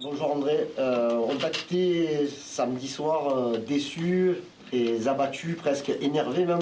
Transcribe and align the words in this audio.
Bonjour 0.00 0.30
André. 0.30 0.68
on 0.78 1.36
t'a 1.36 1.48
quitté 1.48 2.28
samedi 2.28 2.86
soir 2.86 3.52
déçu 3.66 4.34
et 4.72 5.06
abattu, 5.06 5.54
presque 5.54 5.90
énervé 6.00 6.44
même 6.44 6.58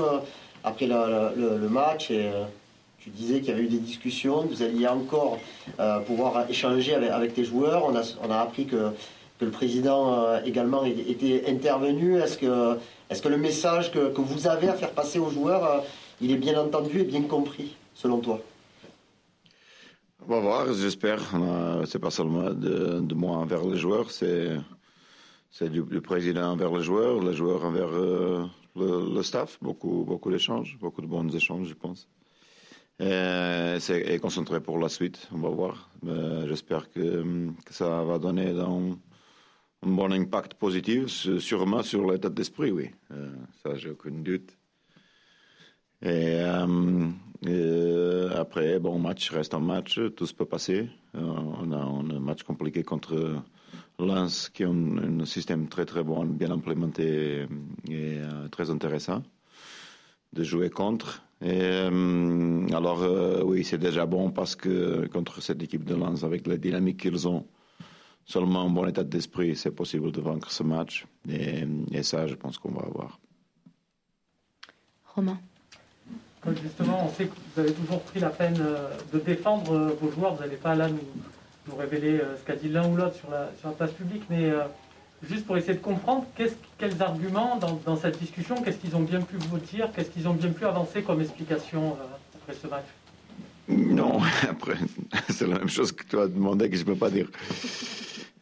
après 0.62 0.86
le, 0.86 1.68
match. 1.68 2.10
Et, 2.10 2.30
tu 3.00 3.10
disais 3.10 3.40
qu'il 3.40 3.50
y 3.50 3.52
avait 3.52 3.64
eu 3.64 3.68
des 3.68 3.78
discussions, 3.78 4.42
vous 4.42 4.62
alliez 4.62 4.86
encore 4.86 5.38
pouvoir 6.06 6.48
échanger 6.48 6.94
avec, 6.94 7.34
tes 7.34 7.44
joueurs. 7.44 7.84
On 7.86 8.30
a, 8.30 8.38
appris 8.38 8.66
que 8.66 8.92
que 9.38 9.44
le 9.44 9.50
président 9.50 10.24
euh, 10.24 10.40
également 10.44 10.84
était 10.84 11.44
intervenu 11.48 12.18
Est-ce 12.18 12.38
que, 12.38 12.78
est 13.10 13.20
que 13.20 13.28
le 13.28 13.36
message 13.36 13.90
que, 13.90 14.10
que, 14.10 14.20
vous 14.20 14.46
avez 14.46 14.68
à 14.68 14.74
faire 14.74 14.90
passer 14.90 15.18
aux 15.18 15.30
joueurs, 15.30 15.64
euh, 15.64 15.78
il 16.20 16.30
est 16.30 16.36
bien 16.36 16.58
entendu 16.60 17.00
et 17.00 17.04
bien 17.04 17.22
compris, 17.22 17.74
selon 17.94 18.18
toi? 18.18 18.40
On 20.26 20.30
va 20.36 20.40
voir, 20.40 20.72
j'espère. 20.72 21.20
C'est 21.84 21.98
pas 21.98 22.10
seulement 22.10 22.50
de, 22.50 23.00
de, 23.00 23.14
moi 23.14 23.36
envers 23.36 23.62
les 23.62 23.76
joueurs, 23.76 24.10
c'est, 24.10 24.56
du, 25.60 26.00
président 26.00 26.52
envers 26.52 26.74
les 26.74 26.82
joueurs, 26.82 27.22
les 27.22 27.34
joueurs 27.34 27.62
envers 27.62 27.92
euh, 27.92 28.46
le, 28.74 29.22
staff. 29.22 29.58
Beaucoup, 29.60 30.02
beaucoup 30.06 30.30
d'échanges, 30.30 30.78
beaucoup 30.80 31.02
de 31.02 31.06
bons 31.06 31.28
échanges, 31.36 31.68
je 31.68 31.74
pense. 31.74 32.08
Et, 33.00 33.76
c'est 33.80 34.18
concentré 34.18 34.60
pour 34.62 34.78
la 34.78 34.88
suite, 34.88 35.28
on 35.30 35.40
va 35.40 35.50
voir. 35.50 35.90
J'espère 36.46 36.90
que, 36.90 37.50
ça 37.68 38.02
va 38.02 38.18
donner 38.18 38.48
un 38.48 38.96
bon 39.82 40.10
impact 40.10 40.54
positif, 40.54 41.38
sûrement 41.38 41.82
sur 41.82 42.10
l'état 42.10 42.30
d'esprit, 42.30 42.70
oui. 42.70 42.90
Euh, 43.12 43.28
ça, 43.62 43.74
j'ai 43.74 43.90
aucun 43.90 44.10
doute. 44.10 44.56
Et, 46.00 46.38
euh, 46.40 47.10
euh, 47.46 48.30
après, 48.38 48.78
bon, 48.78 48.98
match 48.98 49.30
reste 49.30 49.54
un 49.54 49.60
match, 49.60 50.00
tout 50.16 50.26
se 50.26 50.34
peut 50.34 50.44
passer. 50.44 50.88
on, 51.14 51.72
a, 51.72 51.76
un 51.76 52.20
match 52.20 52.42
compliqué 52.42 52.82
contre 52.82 53.42
Lens, 53.98 54.48
qui 54.48 54.64
a 54.64 54.68
un, 54.68 55.24
système 55.24 55.68
très 55.68 55.84
très 55.84 56.02
bon, 56.02 56.24
bien 56.24 56.50
implémenté 56.50 57.46
et 57.90 58.18
très 58.50 58.70
intéressant 58.70 59.22
de 60.32 60.42
jouer 60.42 60.70
contre. 60.70 61.22
Et, 61.44 61.88
alors, 62.72 63.44
oui, 63.44 63.64
c'est 63.64 63.78
déjà 63.78 64.06
bon 64.06 64.30
parce 64.30 64.56
que 64.56 65.06
contre 65.08 65.42
cette 65.42 65.62
équipe 65.62 65.84
de 65.84 65.94
Lens, 65.94 66.24
avec 66.24 66.46
la 66.46 66.56
dynamique 66.56 67.00
qu'ils 67.00 67.28
ont, 67.28 67.46
seulement 68.24 68.62
en 68.62 68.70
bon 68.70 68.86
état 68.86 69.04
d'esprit, 69.04 69.56
c'est 69.56 69.70
possible 69.70 70.10
de 70.12 70.20
vaincre 70.20 70.50
ce 70.50 70.62
match. 70.62 71.06
Et, 71.28 72.02
ça, 72.02 72.26
je 72.26 72.34
pense 72.34 72.58
qu'on 72.58 72.72
va 72.72 72.82
avoir. 72.82 73.18
Romain. 75.14 75.38
Justement, 76.62 77.06
on 77.06 77.14
sait 77.14 77.26
que 77.26 77.34
vous 77.54 77.60
avez 77.60 77.72
toujours 77.72 78.00
pris 78.02 78.20
la 78.20 78.28
peine 78.28 78.58
euh, 78.60 78.88
de 79.12 79.18
défendre 79.18 79.72
euh, 79.72 79.96
vos 80.00 80.10
joueurs. 80.10 80.34
Vous 80.34 80.40
n'allez 80.40 80.56
pas 80.56 80.74
là 80.74 80.88
nous, 80.88 81.00
nous 81.68 81.76
révéler 81.76 82.18
euh, 82.20 82.36
ce 82.36 82.44
qu'a 82.44 82.56
dit 82.56 82.68
l'un 82.68 82.86
ou 82.86 82.96
l'autre 82.96 83.16
sur 83.16 83.30
la, 83.30 83.50
sur 83.58 83.68
la 83.68 83.74
place 83.74 83.92
publique, 83.92 84.24
mais 84.28 84.52
juste 85.22 85.46
pour 85.46 85.56
essayer 85.56 85.74
de 85.74 85.82
comprendre 85.82 86.26
quels 86.36 87.02
arguments 87.02 87.56
dans, 87.56 87.80
dans 87.86 87.96
cette 87.96 88.18
discussion, 88.18 88.56
qu'est-ce 88.62 88.76
qu'ils 88.76 88.94
ont 88.94 89.00
bien 89.00 89.22
pu 89.22 89.36
vous 89.36 89.58
dire, 89.58 89.88
qu'est-ce 89.94 90.10
qu'ils 90.10 90.28
ont 90.28 90.34
bien 90.34 90.50
pu 90.50 90.66
avancer 90.66 91.02
comme 91.02 91.22
explication 91.22 91.96
après 92.36 92.54
ce 92.60 92.66
match? 92.66 92.84
Non, 93.68 94.20
après, 94.48 94.76
c'est 95.30 95.46
la 95.46 95.58
même 95.58 95.68
chose 95.68 95.92
que 95.92 96.04
tu 96.04 96.18
as 96.18 96.26
demandé 96.26 96.68
que 96.68 96.76
je 96.76 96.82
ne 96.82 96.86
peux 96.86 96.96
pas 96.96 97.10
dire. 97.10 97.28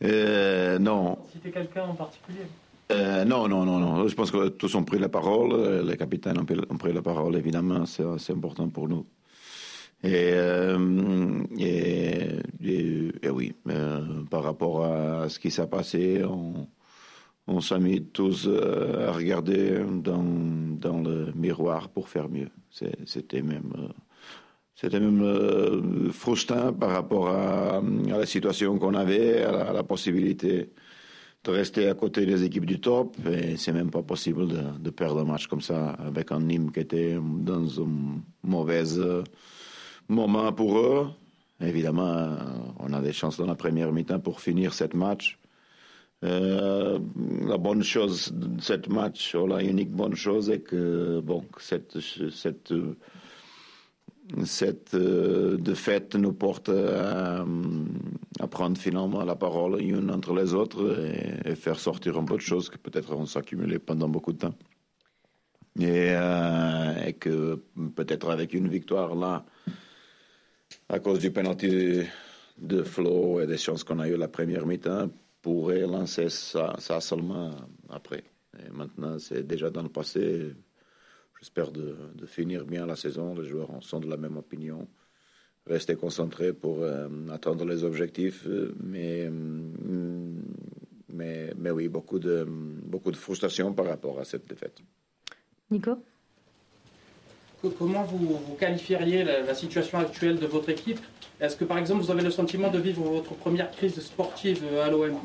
Euh, 0.03 0.79
non. 0.81 1.19
Citer 1.33 1.51
quelqu'un 1.51 1.85
en 1.85 1.95
particulier 1.95 2.47
euh, 2.93 3.25
non, 3.25 3.49
non, 3.49 3.65
non, 3.65 3.79
non. 3.79 4.07
Je 4.07 4.15
pense 4.15 4.31
que 4.31 4.49
tous 4.49 4.75
ont 4.75 4.85
pris 4.85 4.99
la 4.99 5.09
parole. 5.09 5.87
Les 5.87 5.97
capitaines 5.97 6.39
ont 6.39 6.45
pris, 6.45 6.93
la 6.93 7.03
parole, 7.03 7.37
évidemment. 7.37 7.87
C'est 7.87 8.33
important 8.33 8.69
pour 8.69 8.89
nous. 8.89 9.07
Et, 10.05 10.33
euh, 10.35 11.43
oui, 13.31 13.55
par 14.31 14.43
rapport 14.43 14.85
à 14.85 15.29
ce 15.29 15.39
qui 15.39 15.51
s'est 15.51 15.67
passé, 15.69 16.23
on, 17.47 17.61
s'est 17.61 17.79
mis 17.79 18.03
tous 18.03 18.49
à 18.49 19.13
regarder 19.13 19.81
dans, 20.03 20.23
le 20.23 21.33
miroir 21.35 21.89
pour 21.89 22.09
faire 22.09 22.29
mieux. 22.29 22.51
C'était 23.05 23.43
même 23.43 23.93
c'était 24.83 24.99
même 24.99 25.23
euh, 25.23 26.11
frustrant 26.11 26.73
par 26.73 26.91
rapport 26.91 27.29
à, 27.29 27.81
la 28.09 28.27
situation 28.27 28.79
qu'on 28.79 28.95
avait, 28.95 29.43
à 29.43 29.73
la, 29.73 29.83
possibilité 29.85 30.71
de 31.45 31.51
rester 31.51 31.89
à 31.89 31.95
côté 31.95 32.25
des 32.27 32.45
équipes 32.45 32.67
du 32.67 32.81
top. 32.81 33.17
Et 33.27 33.57
c'est 33.57 33.73
même 33.73 33.91
pas 33.91 34.03
possible 34.03 34.47
de, 34.79 34.91
perdre 34.91 35.21
un 35.21 35.25
match 35.25 35.47
comme 35.47 35.61
ça 35.61 35.91
avec 35.91 36.33
un 36.33 36.41
Nîmes 36.41 36.71
qui 36.71 36.81
était 36.81 37.17
dans 37.21 37.81
un 37.81 38.21
mauvais 38.43 38.99
euh, 38.99 39.23
moment 40.09 40.53
pour 40.53 40.79
eux. 40.79 41.07
Évidemment, 41.61 42.37
on 42.79 42.93
a 42.93 43.01
des 43.01 43.13
chances 43.13 43.37
dans 43.37 43.47
la 43.47 43.55
première 43.55 43.93
mi-temps 43.93 44.21
pour 44.21 44.41
finir 44.41 44.75
cette 44.75 44.95
match. 44.95 45.39
Euh, 46.25 46.99
la 47.47 47.59
bonne 47.59 47.83
chose 47.83 48.33
de 48.33 48.61
cette 48.61 48.89
match, 48.89 49.35
ou 49.35 49.47
la 49.47 49.63
unique 49.63 49.91
bonne 49.91 50.15
chose, 50.15 50.51
est 50.51 50.61
que 50.61 51.21
bon, 51.21 51.45
cette, 51.59 51.99
cette 52.31 52.73
cette 54.45 54.95
euh, 54.95 55.57
défaite 55.57 56.15
nous 56.15 56.33
porte 56.33 56.69
à, 56.69 57.45
prendre 58.51 58.79
finalement 58.79 59.25
la 59.25 59.37
parole 59.37 59.81
une 59.81 60.11
entre 60.11 60.35
les 60.35 60.55
autres 60.55 60.99
et, 61.45 61.55
faire 61.55 61.79
sortir 61.79 62.19
un 62.19 62.25
peu 62.25 62.37
de 62.37 62.41
choses 62.41 62.69
que 62.69 62.77
peut-être 62.77 63.15
vont 63.15 63.27
s'accumuler 63.27 63.79
pendant 63.79 64.09
beaucoup 64.09 64.33
de 64.33 64.39
temps. 64.39 64.55
Et, 65.79 66.11
euh, 66.11 67.13
que 67.13 67.63
peut-être 67.95 68.31
avec 68.31 68.55
une 68.55 68.69
victoire 68.69 69.15
là, 69.15 69.45
à 70.89 70.99
cause 70.99 71.19
du 71.19 71.31
penalty 71.31 72.03
de 72.59 72.83
Flo 72.83 73.41
et 73.41 73.47
des 73.47 73.59
chances 73.59 73.85
qu'on 73.85 73.99
a 73.99 74.09
eu 74.09 74.17
la 74.17 74.29
première 74.29 74.67
mi-temps, 74.67 75.09
pourrait 75.41 75.87
lancer 75.87 76.29
ça, 76.29 76.75
ça 76.79 77.01
seulement 77.01 77.51
après. 77.91 78.25
Et 78.59 78.71
maintenant, 78.71 79.19
c'est 79.19 79.47
déjà 79.47 79.71
dans 79.71 79.83
le 79.83 79.89
passé. 79.89 80.53
J'espère 81.43 81.73
de, 81.73 81.97
finir 82.25 82.65
bien 82.65 82.87
la 82.87 82.95
saison. 82.95 83.35
Les 83.35 83.49
joueurs 83.49 83.69
sont 83.81 83.99
de 83.99 84.09
la 84.09 84.17
même 84.17 84.37
opinion. 84.37 84.87
Rester 85.67 85.97
concentrés 85.97 86.53
pour 86.53 86.83
euh, 86.83 87.09
atteindre 87.33 87.65
les 87.65 87.83
objectifs. 87.83 88.47
Euh, 88.47 88.73
mais, 88.81 89.25
euh, 89.25 89.31
mais, 91.09 91.53
mais 91.59 91.71
oui, 91.73 91.89
beaucoup 91.89 92.21
de, 92.21 92.47
beaucoup 92.49 93.11
de 93.11 93.17
frustration 93.17 93.73
par 93.73 93.87
rapport 93.87 94.21
à 94.21 94.25
cette 94.25 94.49
défaite. 94.49 94.83
Nico? 95.69 95.99
Comment 97.77 98.05
vous, 98.05 98.55
qualifieriez 98.55 99.25
la, 99.25 99.55
situation 99.55 99.99
actuelle 99.99 100.39
de 100.39 100.47
votre 100.47 100.69
équipe? 100.69 101.01
Est-ce 101.41 101.57
que 101.57 101.65
par 101.65 101.79
exemple 101.79 102.03
vous 102.03 102.11
avez 102.13 102.23
le 102.23 102.31
sentiment 102.31 102.71
de 102.71 102.79
vivre 102.79 103.03
votre 103.03 103.35
première 103.35 103.71
crise 103.73 103.99
sportive 104.01 104.65
à 104.81 104.91
l'OM 104.91 105.17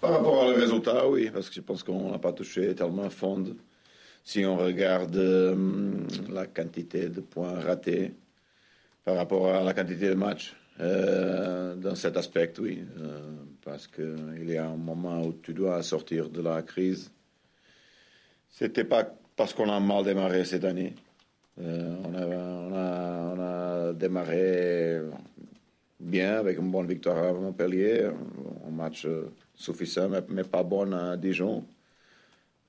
Par 0.00 0.12
rapport 0.12 0.42
à 0.42 0.46
les 0.52 0.54
résultats, 0.54 1.08
oui, 1.08 1.28
parce 1.32 1.48
que 1.48 1.56
je 1.56 1.60
pense 1.60 1.82
qu'on 1.82 2.10
n'a 2.10 2.18
pas 2.18 2.32
touché 2.32 2.74
tellement 2.74 3.08
fond 3.10 3.44
si 4.24 4.44
on 4.44 4.56
regarde 4.56 5.16
euh, 5.16 5.56
la 6.28 6.46
quantité 6.46 7.08
de 7.08 7.20
points 7.20 7.58
ratés 7.60 8.12
par 9.04 9.16
rapport 9.16 9.48
à 9.48 9.62
la 9.62 9.74
quantité 9.74 10.08
de 10.08 10.14
matchs. 10.14 10.54
Euh, 10.80 11.74
dans 11.74 11.94
cet 11.94 12.16
aspect, 12.16 12.52
oui, 12.58 12.82
euh, 13.00 13.20
parce 13.62 13.86
qu'il 13.86 14.48
y 14.48 14.56
a 14.56 14.66
un 14.66 14.76
moment 14.76 15.22
où 15.22 15.34
tu 15.42 15.52
dois 15.52 15.82
sortir 15.82 16.30
de 16.30 16.40
la 16.40 16.62
crise. 16.62 17.10
C'était 18.48 18.84
pas 18.84 19.04
parce 19.36 19.52
qu'on 19.52 19.68
a 19.68 19.78
mal 19.78 20.04
démarré 20.04 20.44
cette 20.44 20.64
année. 20.64 20.94
On 21.58 22.14
a, 22.14 23.92
démarré 23.92 25.00
bien 25.98 26.38
avec 26.38 26.58
une 26.58 26.70
bonne 26.70 26.86
victoire 26.86 27.18
à 27.18 27.32
Montpellier, 27.32 28.08
un 28.66 28.70
match 28.70 29.06
suffisant, 29.54 30.08
mais 30.28 30.44
pas 30.44 30.62
bon 30.62 30.92
à 30.94 31.16
Dijon 31.18 31.64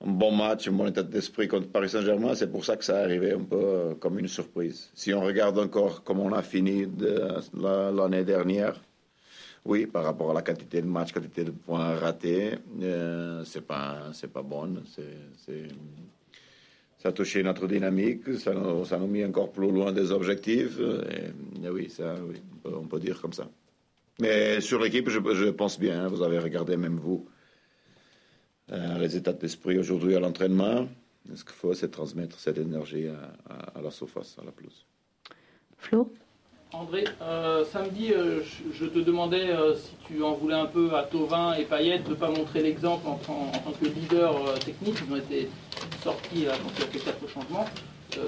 un 0.06 0.12
bon 0.12 0.32
match, 0.32 0.68
un 0.68 0.72
bon 0.72 0.88
état 0.88 1.04
d'esprit 1.04 1.48
contre 1.48 1.68
Paris 1.68 1.90
Saint-Germain. 1.90 2.36
C'est 2.36 2.52
pour 2.52 2.66
ça 2.66 2.76
que 2.76 2.84
ça 2.84 3.02
est 3.02 3.04
arrivé 3.04 3.34
un 3.34 3.44
peu 3.44 3.56
euh, 3.56 3.94
comme 3.96 4.20
une 4.20 4.28
surprise. 4.28 4.90
Si 4.94 5.14
on 5.14 5.22
regarde 5.22 5.60
encore 5.60 6.04
comment 6.04 6.26
on 6.26 6.34
a 6.34 6.42
fini 6.42 6.88
l'année 7.54 8.24
dernière, 8.24 8.82
oui, 9.64 9.86
par 9.86 10.04
rapport 10.04 10.32
à 10.32 10.34
la 10.34 10.42
quantité 10.42 10.82
de 10.82 10.88
matchs, 10.88 11.12
quantité 11.12 11.44
de 11.44 11.52
points 11.52 11.96
ratés, 11.96 12.56
euh, 12.82 13.44
c'est 13.46 13.66
pas 13.66 14.10
c'est 14.14 14.32
pas 14.32 14.42
bon. 14.42 14.82
Ça 16.98 17.10
a 17.10 17.12
touché 17.12 17.44
notre 17.44 17.68
dynamique, 17.68 18.38
ça 18.38 18.54
nous, 18.54 18.86
ça 18.86 18.98
nous 18.98 19.08
mis 19.08 19.24
encore 19.24 19.52
plus 19.52 19.72
loin 19.72 19.92
des 19.92 20.12
objectifs. 20.12 20.80
Oui, 21.64 21.90
ça, 21.90 22.16
on 22.64 22.86
peut, 22.86 23.00
dire 23.00 23.20
comme 23.22 23.34
ça. 23.34 23.48
Mais 24.20 24.62
sur 24.62 24.80
l'équipe, 24.80 25.10
je, 25.10 25.20
je 25.34 25.50
pense 25.50 25.80
bien. 25.80 26.06
Hein, 26.06 26.08
vous 26.10 26.22
avez 26.22 26.38
regardé 26.38 26.78
même 26.78 26.98
vous 26.98 27.28
euh, 28.72 28.98
les 29.00 29.18
états 29.18 29.34
d'esprit 29.34 29.78
aujourd'hui 29.78 30.16
à 30.16 30.20
l'entraînement. 30.20 30.88
Ce 31.36 31.44
qu'il 31.44 31.54
faut, 31.54 31.74
c'est 31.74 31.90
transmettre 31.90 32.40
cette 32.40 32.58
énergie 32.58 33.08
à, 33.08 33.82
la 33.82 33.92
surface, 33.92 34.38
à 34.42 34.46
la 34.46 34.52
pelouse? 34.52 34.86
Flo? 35.78 36.12
André, 36.74 37.04
euh, 37.22 37.66
samedi, 37.66 38.14
euh, 38.14 38.40
je, 38.74 38.86
te 38.86 39.00
demandais 39.00 39.50
si 39.76 39.92
tu 40.08 40.24
en 40.24 40.34
voulais 40.34 40.56
un 40.56 40.66
peu 40.66 40.96
à 40.96 41.04
Tovin 41.04 41.54
et 41.56 41.66
Payet 41.66 42.00
de 42.00 42.10
ne 42.10 42.16
pas 42.16 42.30
montrer 42.30 42.64
l'exemple 42.64 43.08
en, 43.08 43.16
tant 43.16 43.52
que 43.80 43.86
leader 43.88 44.58
technique. 44.60 44.96
Ils 45.06 45.14
ont 45.14 45.18
été 45.18 45.50
sortis 46.02 46.46
donc 46.46 46.72
il 46.78 46.80
y 46.80 46.84
a 46.84 46.88
fait 46.88 47.00
quatre 47.00 47.28
changements. 47.28 47.66
tu, 48.10 48.20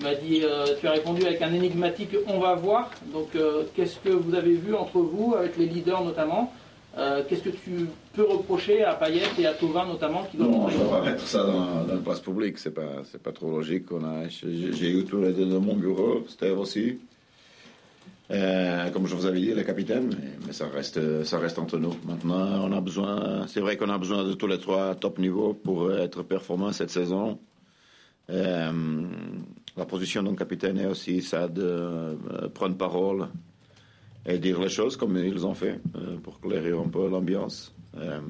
m'as 0.00 0.14
dit, 0.14 0.42
tu 0.80 0.86
as 0.86 0.92
répondu 0.92 1.26
avec 1.26 1.42
un 1.42 1.52
énigmatique 1.52 2.16
on 2.28 2.38
va 2.38 2.54
voir. 2.54 2.92
Donc 3.12 3.36
qu'est-ce 3.74 3.98
que 3.98 4.10
vous 4.10 4.34
avez 4.34 4.54
vu 4.54 4.74
entre 4.74 5.00
vous, 5.00 5.34
avec 5.36 5.56
les 5.58 5.66
leaders 5.66 6.04
notamment? 6.04 6.52
Euh, 6.98 7.22
Qu'est-ce 7.28 7.42
que 7.42 7.50
tu 7.50 7.88
peux 8.12 8.24
reprocher 8.24 8.82
à 8.82 8.94
Payet 8.94 9.22
et 9.38 9.46
à 9.46 9.54
Tovin 9.54 9.86
notamment 9.86 10.24
qui 10.24 10.36
Non, 10.36 10.68
je 10.68 10.76
ne 10.78 10.82
vais 10.82 10.90
pas 10.90 11.02
mettre 11.02 11.26
ça 11.26 11.44
dans, 11.44 11.84
dans 11.84 11.94
la 11.94 12.00
place 12.00 12.18
publique, 12.18 12.58
c'est 12.58 12.72
pas, 12.74 13.02
c'est 13.04 13.22
pas 13.22 13.30
trop 13.30 13.50
logique. 13.50 13.92
On 13.92 14.04
a, 14.04 14.28
j'ai, 14.28 14.90
eu 14.90 15.04
tous 15.04 15.20
les 15.20 15.32
deux 15.32 15.46
dans 15.46 15.60
mon 15.60 15.76
bureau, 15.76 16.24
Steve 16.28 16.58
aussi. 16.58 16.98
Euh, 18.32 18.90
comme 18.90 19.06
je 19.06 19.14
vous 19.14 19.26
avais 19.26 19.40
dit, 19.40 19.54
les 19.54 19.64
capitaines, 19.64 20.10
mais, 20.44 20.52
ça, 20.52 20.66
reste, 20.66 21.24
ça 21.24 21.38
reste 21.38 21.58
entre 21.60 21.78
nous. 21.78 21.94
Maintenant, 22.04 22.68
on 22.68 22.72
a 22.72 22.80
besoin, 22.80 23.46
c'est 23.46 23.60
vrai 23.60 23.76
qu'on 23.76 23.90
a 23.90 23.96
besoin 23.98 24.24
de 24.24 24.32
tous 24.34 24.48
les 24.48 24.58
trois 24.58 24.96
top 24.96 25.18
niveaux 25.18 25.54
pour 25.54 25.92
être 25.92 26.24
performants 26.24 26.72
cette 26.72 26.90
saison. 26.90 27.38
Euh, 28.30 29.02
la 29.76 29.84
position 29.86 30.24
d'un 30.24 30.34
capitaine 30.34 30.78
est 30.78 30.86
aussi 30.86 31.22
ça 31.22 31.46
de 31.46 32.18
prendre 32.54 32.76
parole 32.76 33.28
et 34.28 34.38
dire 34.38 34.60
les 34.60 34.68
choses 34.68 34.96
comme 34.96 35.16
ils 35.16 35.46
ont 35.46 35.54
fait 35.54 35.80
euh, 35.96 36.16
pour 36.22 36.38
clairer 36.40 36.72
un 36.72 36.88
peu 36.88 37.08
l'ambiance. 37.08 37.72
Euh, 37.96 38.20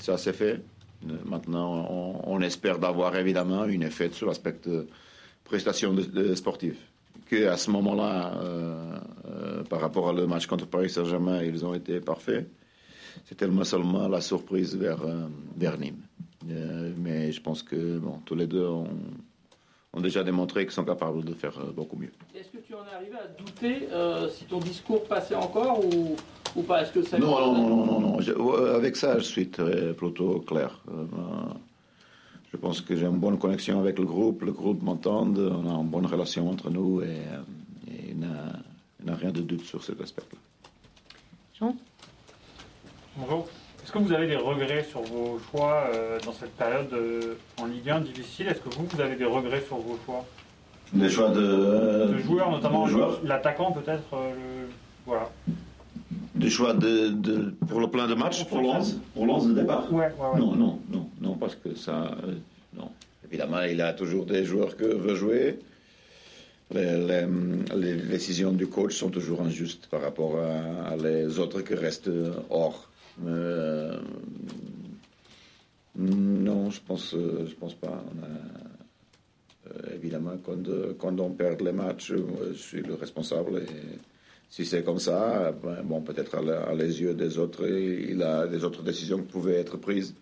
ça 0.00 0.18
c'est 0.18 0.34
fait. 0.34 0.60
Euh, 1.08 1.14
Maintenant, 1.24 2.20
on, 2.24 2.40
espère 2.42 2.78
d'avoir 2.78 3.16
évidemment 3.16 3.64
une 3.64 3.82
effet 3.82 4.10
sur 4.12 4.26
l'aspect 4.26 4.56
prestation 5.44 5.94
de, 5.94 6.02
de 6.02 6.34
sportive. 6.34 6.76
Que 7.26 7.46
à 7.46 7.56
ce 7.56 7.70
moment-là, 7.70 8.38
euh, 8.42 8.98
euh, 9.26 9.62
par 9.64 9.80
rapport 9.80 10.06
au 10.06 10.26
match 10.26 10.46
contre 10.46 10.66
Paris 10.66 10.90
Saint-Germain, 10.90 11.42
ils 11.42 11.64
ont 11.64 11.74
été 11.74 12.00
parfaits. 12.00 12.48
Tellement 13.36 13.64
seulement 13.64 14.08
la 14.08 14.20
surprise 14.20 14.76
vers, 14.76 15.02
euh, 15.02 15.26
vers 15.56 15.78
Nîmes. 15.78 16.02
Euh, 16.50 16.92
mais 16.96 17.32
je 17.32 17.40
pense 17.40 17.62
que 17.62 17.98
bon, 17.98 18.20
tous 18.24 18.34
les 18.34 18.46
deux 18.46 18.66
ont, 18.66 18.88
ont 19.94 20.00
déjà 20.00 20.22
démontré 20.22 20.64
qu'ils 20.64 20.72
sont 20.74 20.84
capables 20.84 21.24
de 21.24 21.34
faire 21.34 21.58
euh, 21.58 21.72
beaucoup 21.72 21.96
mieux. 21.96 22.12
Est-ce 22.34 22.48
que 22.48 22.58
tu 22.58 22.74
en 22.74 22.84
es 22.86 22.94
arrivé 22.94 23.16
à 23.16 23.26
douter 23.26 23.88
euh, 23.90 24.28
si 24.28 24.44
ton 24.44 24.58
discours 24.58 25.04
passait 25.04 25.34
encore 25.34 25.84
ou, 25.84 26.16
ou 26.56 26.62
pas? 26.62 26.82
Est-ce 26.82 26.92
que 26.92 27.02
ça 27.02 27.18
Non, 27.18 27.38
non, 27.40 27.52
non, 27.54 27.68
non, 27.68 27.86
non. 27.86 28.00
non. 28.00 28.20
Je- 28.20 28.32
ouais, 28.32 28.70
avec 28.70 28.96
ça, 28.96 29.18
je 29.18 29.24
suis 29.24 29.48
très, 29.48 29.94
plutôt 29.94 30.40
clair. 30.40 30.78
Euh, 30.90 31.04
je 32.52 32.56
pense 32.56 32.80
que 32.80 32.96
j'ai 32.96 33.06
une 33.06 33.18
bonne 33.18 33.38
connexion 33.38 33.80
avec 33.80 33.98
le 33.98 34.04
groupe, 34.04 34.42
le 34.42 34.52
groupe 34.52 34.82
m'entend, 34.82 35.26
on 35.26 35.68
a 35.68 35.80
une 35.80 35.88
bonne 35.88 36.06
relation 36.06 36.48
entre 36.50 36.70
nous 36.70 37.02
et, 37.02 37.06
et 37.90 38.10
il 38.10 38.18
n'a 38.20 39.14
rien 39.14 39.30
de 39.30 39.40
doute 39.42 39.62
sur 39.64 39.82
cet 39.84 40.00
aspect-là. 40.00 40.38
Jean? 41.58 41.76
Bonjour. 43.16 43.48
Est-ce 43.88 43.96
que 43.96 44.02
vous 44.04 44.12
avez 44.12 44.26
des 44.26 44.36
regrets 44.36 44.84
sur 44.84 45.00
vos 45.00 45.38
choix 45.50 45.84
euh, 45.94 46.18
dans 46.26 46.34
cette 46.34 46.50
période 46.56 46.92
euh, 46.92 47.36
en 47.58 47.64
Ligue 47.64 47.88
1 47.88 48.00
difficile? 48.02 48.48
Est-ce 48.48 48.60
que 48.60 48.68
vous, 48.68 48.84
vous 48.84 49.00
avez 49.00 49.16
des 49.16 49.24
regrets 49.24 49.62
sur 49.66 49.78
vos 49.78 49.98
choix? 50.04 50.26
Les 50.94 51.08
choix 51.08 51.30
de, 51.30 52.12
De 52.12 52.18
joueurs, 52.18 52.50
notamment 52.50 52.86
l'attaquant 53.24 53.72
peut-être 53.72 54.12
euh, 54.12 54.30
le- 54.34 54.68
Voilà. 55.06 55.30
Des 56.34 56.50
choix 56.50 56.74
de, 56.74 57.08
de- 57.08 57.54
pour 57.66 57.80
le 57.80 57.86
plan 57.86 58.06
de 58.06 58.12
match, 58.12 58.44
pour 58.44 58.60
l'once, 58.60 58.98
pour 59.14 59.24
de 59.46 59.54
départ 59.54 59.90
Ouais, 59.90 60.00
ouais, 60.00 60.10
ouais. 60.34 60.38
Non, 60.38 60.54
non, 60.54 60.78
non, 60.90 61.08
non, 61.22 61.32
parce 61.36 61.54
que 61.54 61.74
ça, 61.74 62.10
non. 62.76 62.90
Évidemment, 63.26 63.62
il 63.62 63.80
a 63.80 63.94
toujours 63.94 64.26
des 64.26 64.44
joueurs 64.44 64.76
que 64.76 64.84
veut 64.84 65.14
jouer. 65.14 65.60
Les, 66.74 66.98
les- 67.06 67.74
les 67.74 67.94
décisions 68.02 68.52
du 68.52 68.66
coach 68.66 68.94
sont 68.96 69.08
toujours 69.08 69.40
injustes 69.40 69.86
par 69.86 70.02
rapport 70.02 70.36
à, 70.38 70.90
à 70.90 70.96
les 70.96 71.38
autres 71.38 71.62
qui 71.62 71.72
restent 71.72 72.10
hors. 72.50 72.84
Euh, 73.26 73.98
non, 75.96 76.70
je 76.70 76.80
pense, 76.80 77.14
pense 77.58 77.74
pas. 77.74 78.02
Euh, 79.66 79.94
évidemment, 79.94 80.36
quand, 80.98 81.18
on 81.20 81.30
perd 81.30 81.60
les 81.60 81.72
matchs, 81.72 82.12
euh, 82.12 82.52
je 82.52 82.58
suis 82.58 82.82
le 82.82 82.94
responsable. 82.94 83.62
Et 83.62 83.98
si 84.48 84.64
c'est 84.64 84.84
comme 84.84 84.98
ça, 84.98 85.52
ben, 85.62 85.82
bon, 85.82 86.00
peut-être 86.00 86.36
à, 86.36 86.74
les 86.74 87.00
yeux 87.00 87.14
des 87.14 87.38
autres, 87.38 87.68
il 87.68 88.22
a 88.22 88.46
des 88.46 88.64
autres 88.64 88.82
décisions 88.82 89.18
qui 89.18 89.32
pouvaient 89.32 89.60
être 89.60 89.76
prises. 89.76 90.14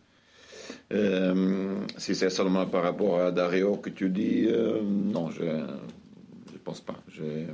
Si 1.99 2.15
c'est 2.15 2.31
seulement 2.31 2.67
par 2.67 2.83
rapport 2.83 3.21
à 3.21 3.31
Dario 3.31 3.77
que 3.77 3.91
tu 3.91 4.09
dis, 4.09 4.49
non, 4.83 5.31
je 5.31 5.45
ne 5.45 6.59
pense 6.65 6.81
pas. 6.81 6.97
J'ai 7.09 7.47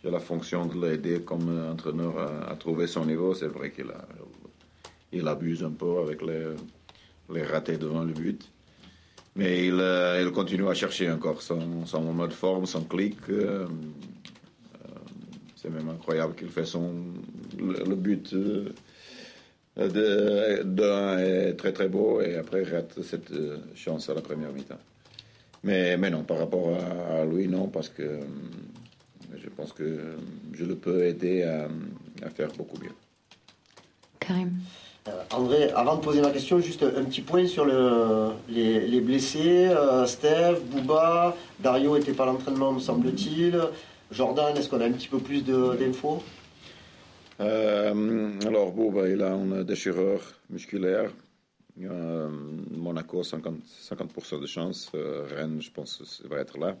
j'ai 0.00 0.12
la 0.12 0.20
fonction 0.20 0.64
de 0.64 0.80
l'aider 0.80 1.22
comme 1.22 1.70
entraîneur 1.72 2.16
à, 2.18 2.52
à 2.52 2.54
trouver 2.54 2.86
son 2.86 3.04
niveau. 3.04 3.34
C'est 3.34 3.48
vrai 3.48 3.72
qu'il 3.72 3.90
a, 3.90 4.06
il 5.12 5.26
abuse 5.26 5.64
un 5.64 5.70
peu 5.70 5.98
avec 6.00 6.20
les, 6.22 7.42
ratés 7.42 7.78
devant 7.78 8.04
le 8.04 8.12
but. 8.12 8.50
Mais 9.36 9.66
il, 9.66 9.78
euh, 9.80 10.30
continue 10.30 10.68
à 10.68 10.74
chercher 10.74 11.10
encore 11.10 11.42
son, 11.42 11.86
son 11.86 12.02
moment 12.02 12.26
de 12.26 12.32
forme, 12.32 12.66
son 12.66 12.82
clic. 12.82 13.16
euh, 13.28 13.66
euh, 13.66 14.88
c'est 15.56 15.70
même 15.70 15.88
incroyable 15.88 16.34
qu'il 16.34 16.48
fait 16.48 16.64
son, 16.64 16.92
le, 17.58 17.94
but. 17.94 18.34
de, 18.34 18.72
de 19.76 20.82
un 20.82 21.18
est 21.18 21.54
très 21.54 21.72
très 21.72 21.88
beau 21.88 22.20
et 22.20 22.34
après 22.36 22.64
rate 22.64 23.00
cette 23.02 23.32
chance 23.74 24.08
à 24.10 24.14
la 24.14 24.20
première 24.22 24.52
mi-temps. 24.52 24.80
Mais, 25.62 25.96
mais 25.96 26.10
non, 26.10 26.24
par 26.24 26.38
rapport 26.38 26.76
à, 26.76 27.20
à 27.20 27.24
lui, 27.24 27.48
non, 27.48 27.68
parce 27.68 27.88
que 27.88 28.20
je 29.36 29.48
pense 29.50 29.72
que 29.72 30.16
je 30.52 30.64
le 30.64 30.74
peux 30.74 31.04
aider 31.04 31.42
à, 31.42 31.68
à 32.22 32.30
faire 32.30 32.50
beaucoup 32.56 32.78
mieux. 32.82 32.92
Karim. 34.20 34.52
Euh, 35.08 35.22
André, 35.32 35.70
avant 35.70 35.96
de 35.96 36.00
poser 36.00 36.20
ma 36.20 36.30
question, 36.30 36.60
juste 36.60 36.82
un 36.82 37.04
petit 37.04 37.20
point 37.20 37.46
sur 37.46 37.64
le, 37.64 38.30
les, 38.48 38.86
les 38.86 39.00
blessés. 39.00 39.68
Euh, 39.68 40.06
Steve, 40.06 40.60
Bouba, 40.70 41.36
Dario 41.60 41.98
n'était 41.98 42.12
pas 42.12 42.24
à 42.24 42.26
l'entraînement, 42.26 42.72
me 42.72 42.80
semble-t-il. 42.80 43.58
Jordan, 44.10 44.56
est-ce 44.56 44.68
qu'on 44.68 44.80
a 44.80 44.86
un 44.86 44.92
petit 44.92 45.08
peu 45.08 45.18
plus 45.18 45.44
d'infos? 45.44 46.22
Euh, 47.40 48.32
alors, 48.46 48.72
bon, 48.72 48.90
bah, 48.90 49.08
il 49.08 49.22
a 49.22 49.32
un 49.32 49.62
déchireur 49.62 50.20
musculaire. 50.50 51.10
Monaco, 51.76 53.22
50%, 53.22 53.60
50 53.82 54.40
de 54.40 54.46
chance. 54.46 54.90
Rennes, 54.94 55.60
je 55.60 55.70
pense 55.70 56.22
va 56.28 56.38
être 56.38 56.58
là. 56.58 56.76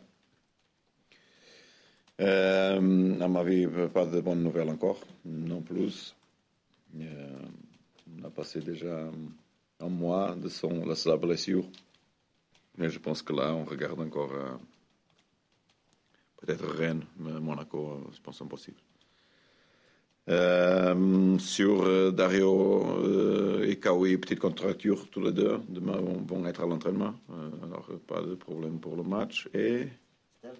À 2.18 2.80
ma 2.80 3.44
vie, 3.44 3.68
pas 3.94 4.06
de 4.06 4.20
bonnes 4.20 4.42
nouvelles 4.42 4.70
encore, 4.70 4.98
non 5.24 5.60
plus. 5.60 6.14
Euh, 8.08 8.20
on 8.20 8.26
a 8.26 8.30
passé 8.30 8.60
déjà 8.60 9.10
un 9.80 9.88
mois 9.88 10.34
de, 10.34 10.48
son, 10.48 10.86
de 10.86 10.94
sa 10.94 11.16
blessure. 11.16 11.64
Mais 12.76 12.88
je 12.90 12.98
pense 12.98 13.22
que 13.22 13.32
là, 13.32 13.54
on 13.54 13.64
regarde 13.64 14.00
encore 14.00 14.32
euh, 14.32 14.56
peut-être 16.38 16.66
Rennes, 16.66 17.04
mais 17.18 17.32
Monaco, 17.40 18.00
je 18.14 18.20
pense 18.20 18.40
impossible. 18.40 18.78
Euh, 20.28 21.38
sur 21.38 21.84
euh, 21.84 22.10
Dario 22.10 22.84
euh, 23.02 23.66
et 23.66 23.76
Kawi, 23.76 24.18
petite 24.18 24.40
contracture 24.40 25.08
tous 25.10 25.22
les 25.22 25.32
deux. 25.32 25.58
Demain 25.68 25.96
vont, 25.96 26.20
vont 26.20 26.46
être 26.46 26.62
à 26.62 26.66
l'entraînement. 26.66 27.14
Euh, 27.30 27.50
alors 27.64 27.88
pas 28.06 28.20
de 28.20 28.34
problème 28.34 28.78
pour 28.78 28.94
le 28.94 29.02
match. 29.04 29.48
Et, 29.54 29.86
Steve 30.42 30.58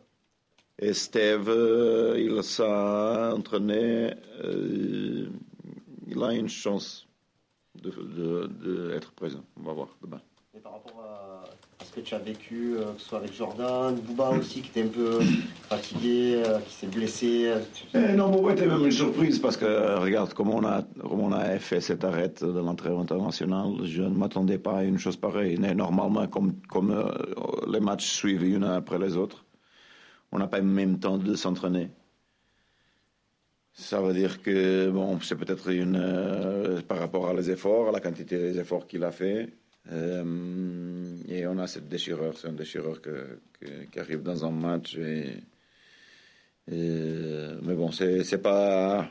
et 0.79 0.95
Steve, 0.95 1.49
euh, 1.49 2.17
il 2.19 2.43
s'est 2.43 2.63
entraîné. 2.65 4.15
euh, 4.43 5.29
il 6.11 6.23
a 6.23 6.33
une 6.33 6.49
chance 6.49 7.08
de, 7.83 7.91
de, 7.91 8.51
de 8.65 8.91
être 8.95 9.13
présent. 9.13 9.45
On 9.61 9.65
va 9.67 9.73
voir 9.73 9.89
demain. 10.03 10.21
Et 10.57 10.61
par 10.61 10.73
rapport 10.73 11.01
à, 11.03 11.85
ce 11.85 11.93
que 11.93 12.01
tu 12.01 12.15
as 12.15 12.19
vécu, 12.19 12.75
euh, 12.77 12.93
que 12.95 13.01
ce 13.01 13.09
soit 13.09 13.19
avec 13.19 13.33
Jordan, 13.35 13.95
Bouba 13.95 14.31
aussi, 14.31 14.61
qui 14.63 14.71
était 14.71 14.83
un 14.83 14.89
peu 14.93 15.21
fatigué, 15.69 16.43
euh, 16.45 16.59
qui 16.61 16.75
s'est 16.75 16.87
blessé. 16.89 17.47
euh, 17.49 17.59
tu- 17.75 17.85
Eh 17.95 18.15
non, 18.15 18.31
Bobo 18.31 18.51
était 18.51 18.67
même 18.67 18.85
une 18.85 18.91
surprise 18.91 19.39
parce 19.39 19.57
que 19.57 19.99
regarde 20.01 20.33
comment 20.35 20.57
on 20.57 20.65
a, 20.67 20.83
comment 21.01 21.27
on 21.27 21.33
a 21.33 21.59
fait 21.59 21.81
cet 21.81 22.03
arrêt 22.05 22.33
de 22.41 22.47
l'entrée 22.59 22.91
internationale. 22.97 23.85
Je 23.85 24.03
ne 24.03 24.09
m'attendais 24.17 24.59
pas 24.59 24.79
à 24.79 24.83
une 24.85 24.99
chose 24.99 25.17
pareille. 25.17 25.57
Mais 25.61 25.75
normalement, 25.75 26.27
comme, 26.27 26.55
comme 26.69 26.91
euh, 26.91 27.05
les 27.71 27.81
matchs 27.81 28.07
suivent 28.11 28.45
une 28.45 28.65
après 28.65 28.99
les 28.99 29.17
autres, 29.17 29.45
on 30.33 30.39
n'a 30.39 30.47
pas 30.49 30.59
le 30.59 30.65
même 30.65 30.99
temps 30.99 31.19
de 31.19 31.35
s'entraîner. 31.35 31.91
Ça 33.81 34.01
veut 34.01 34.13
dire 34.13 34.43
que 34.43 34.91
bon, 34.91 35.21
c'est 35.21 35.37
peut-être 35.37 35.71
une 35.71 35.95
euh, 35.97 36.81
par 36.83 36.99
rapport 36.99 37.29
à 37.29 37.33
les 37.33 37.49
efforts, 37.51 37.93
la 37.93 38.01
quantité 38.01 38.37
des 38.37 38.59
efforts 38.59 38.89
qu'il 38.89 39.05
a 39.05 39.13
fait. 39.13 39.51
Euh, 39.93 41.05
et 41.29 41.47
on 41.47 41.57
a 41.59 41.67
cette 41.69 41.89
déchirure, 41.89 42.37
c'est 42.37 42.49
un 42.49 42.53
déchirure 42.53 43.01
que, 43.01 43.39
que- 43.61 43.85
qui 43.91 44.01
arrive 44.01 44.23
dans 44.23 44.45
un 44.45 44.51
match 44.51 44.97
euh, 44.99 45.25
mais 47.63 47.75
bon, 47.75 47.91
c'est 47.93 48.43
pas. 48.43 49.09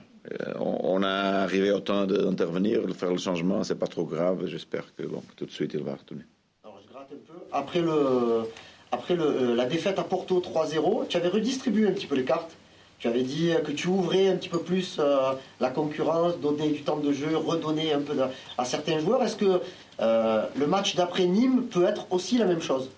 on, 0.59 1.01
a 1.01 1.41
arrivé 1.43 1.71
au 1.71 1.79
temps 1.79 2.05
d'intervenir, 2.05 2.86
de 2.86 2.93
faire 2.93 3.12
le 3.12 3.17
changement, 3.17 3.63
c'est 3.63 3.79
pas 3.79 3.88
trop 3.88 4.05
grave. 4.05 4.45
J'espère 4.47 4.93
que 4.95 5.03
bon, 5.03 5.24
tout 5.38 5.45
de 5.45 5.51
suite 5.51 5.71
il 5.74 5.81
va 5.81 5.95
retourner. 5.95 6.25
Alors 6.63 6.77
je 6.83 6.88
gratte 6.91 7.09
un 7.12 7.15
peu. 7.25 7.39
Après, 7.51 7.81
le, 7.81 8.43
après 8.91 9.15
le, 9.15 9.55
la 9.55 9.65
défaite 9.65 9.97
à 9.97 10.03
Porto 10.03 10.39
3-0, 10.41 11.07
tu 11.07 11.17
avais 11.17 11.29
redistribué 11.29 11.88
un 11.88 11.93
petit 11.93 12.05
peu 12.05 12.15
les 12.15 12.25
cartes? 12.25 12.55
Tu 13.00 13.08
avais 13.08 13.22
dit 13.22 13.51
que 13.63 13.72
tu 13.72 13.88
ouvrais 13.88 14.30
un 14.30 14.38
petit 14.38 14.50
peu 14.50 14.60
plus 14.60 14.98
euh, 15.00 15.34
la 15.60 15.70
concurrence, 15.70 16.39
donner 16.39 16.70
du 16.70 16.82
temps 16.82 16.98
de 16.98 17.12
jeu, 17.12 17.38
redonner 17.38 17.94
un 17.94 18.01
peu 18.01 18.13
à 18.58 18.66
certains 18.66 19.00
joueurs. 19.00 19.22
Est-ce 19.22 19.36
que 19.36 19.62
euh, 20.00 20.46
le 20.58 20.68
match 20.68 20.96
d'après 20.96 21.25
Nîmes 21.25 21.68
peut 21.68 21.86
être 21.86 22.08
aussi 22.10 22.39
la 22.39 22.46
même 22.46 22.62
chose? 22.62 22.89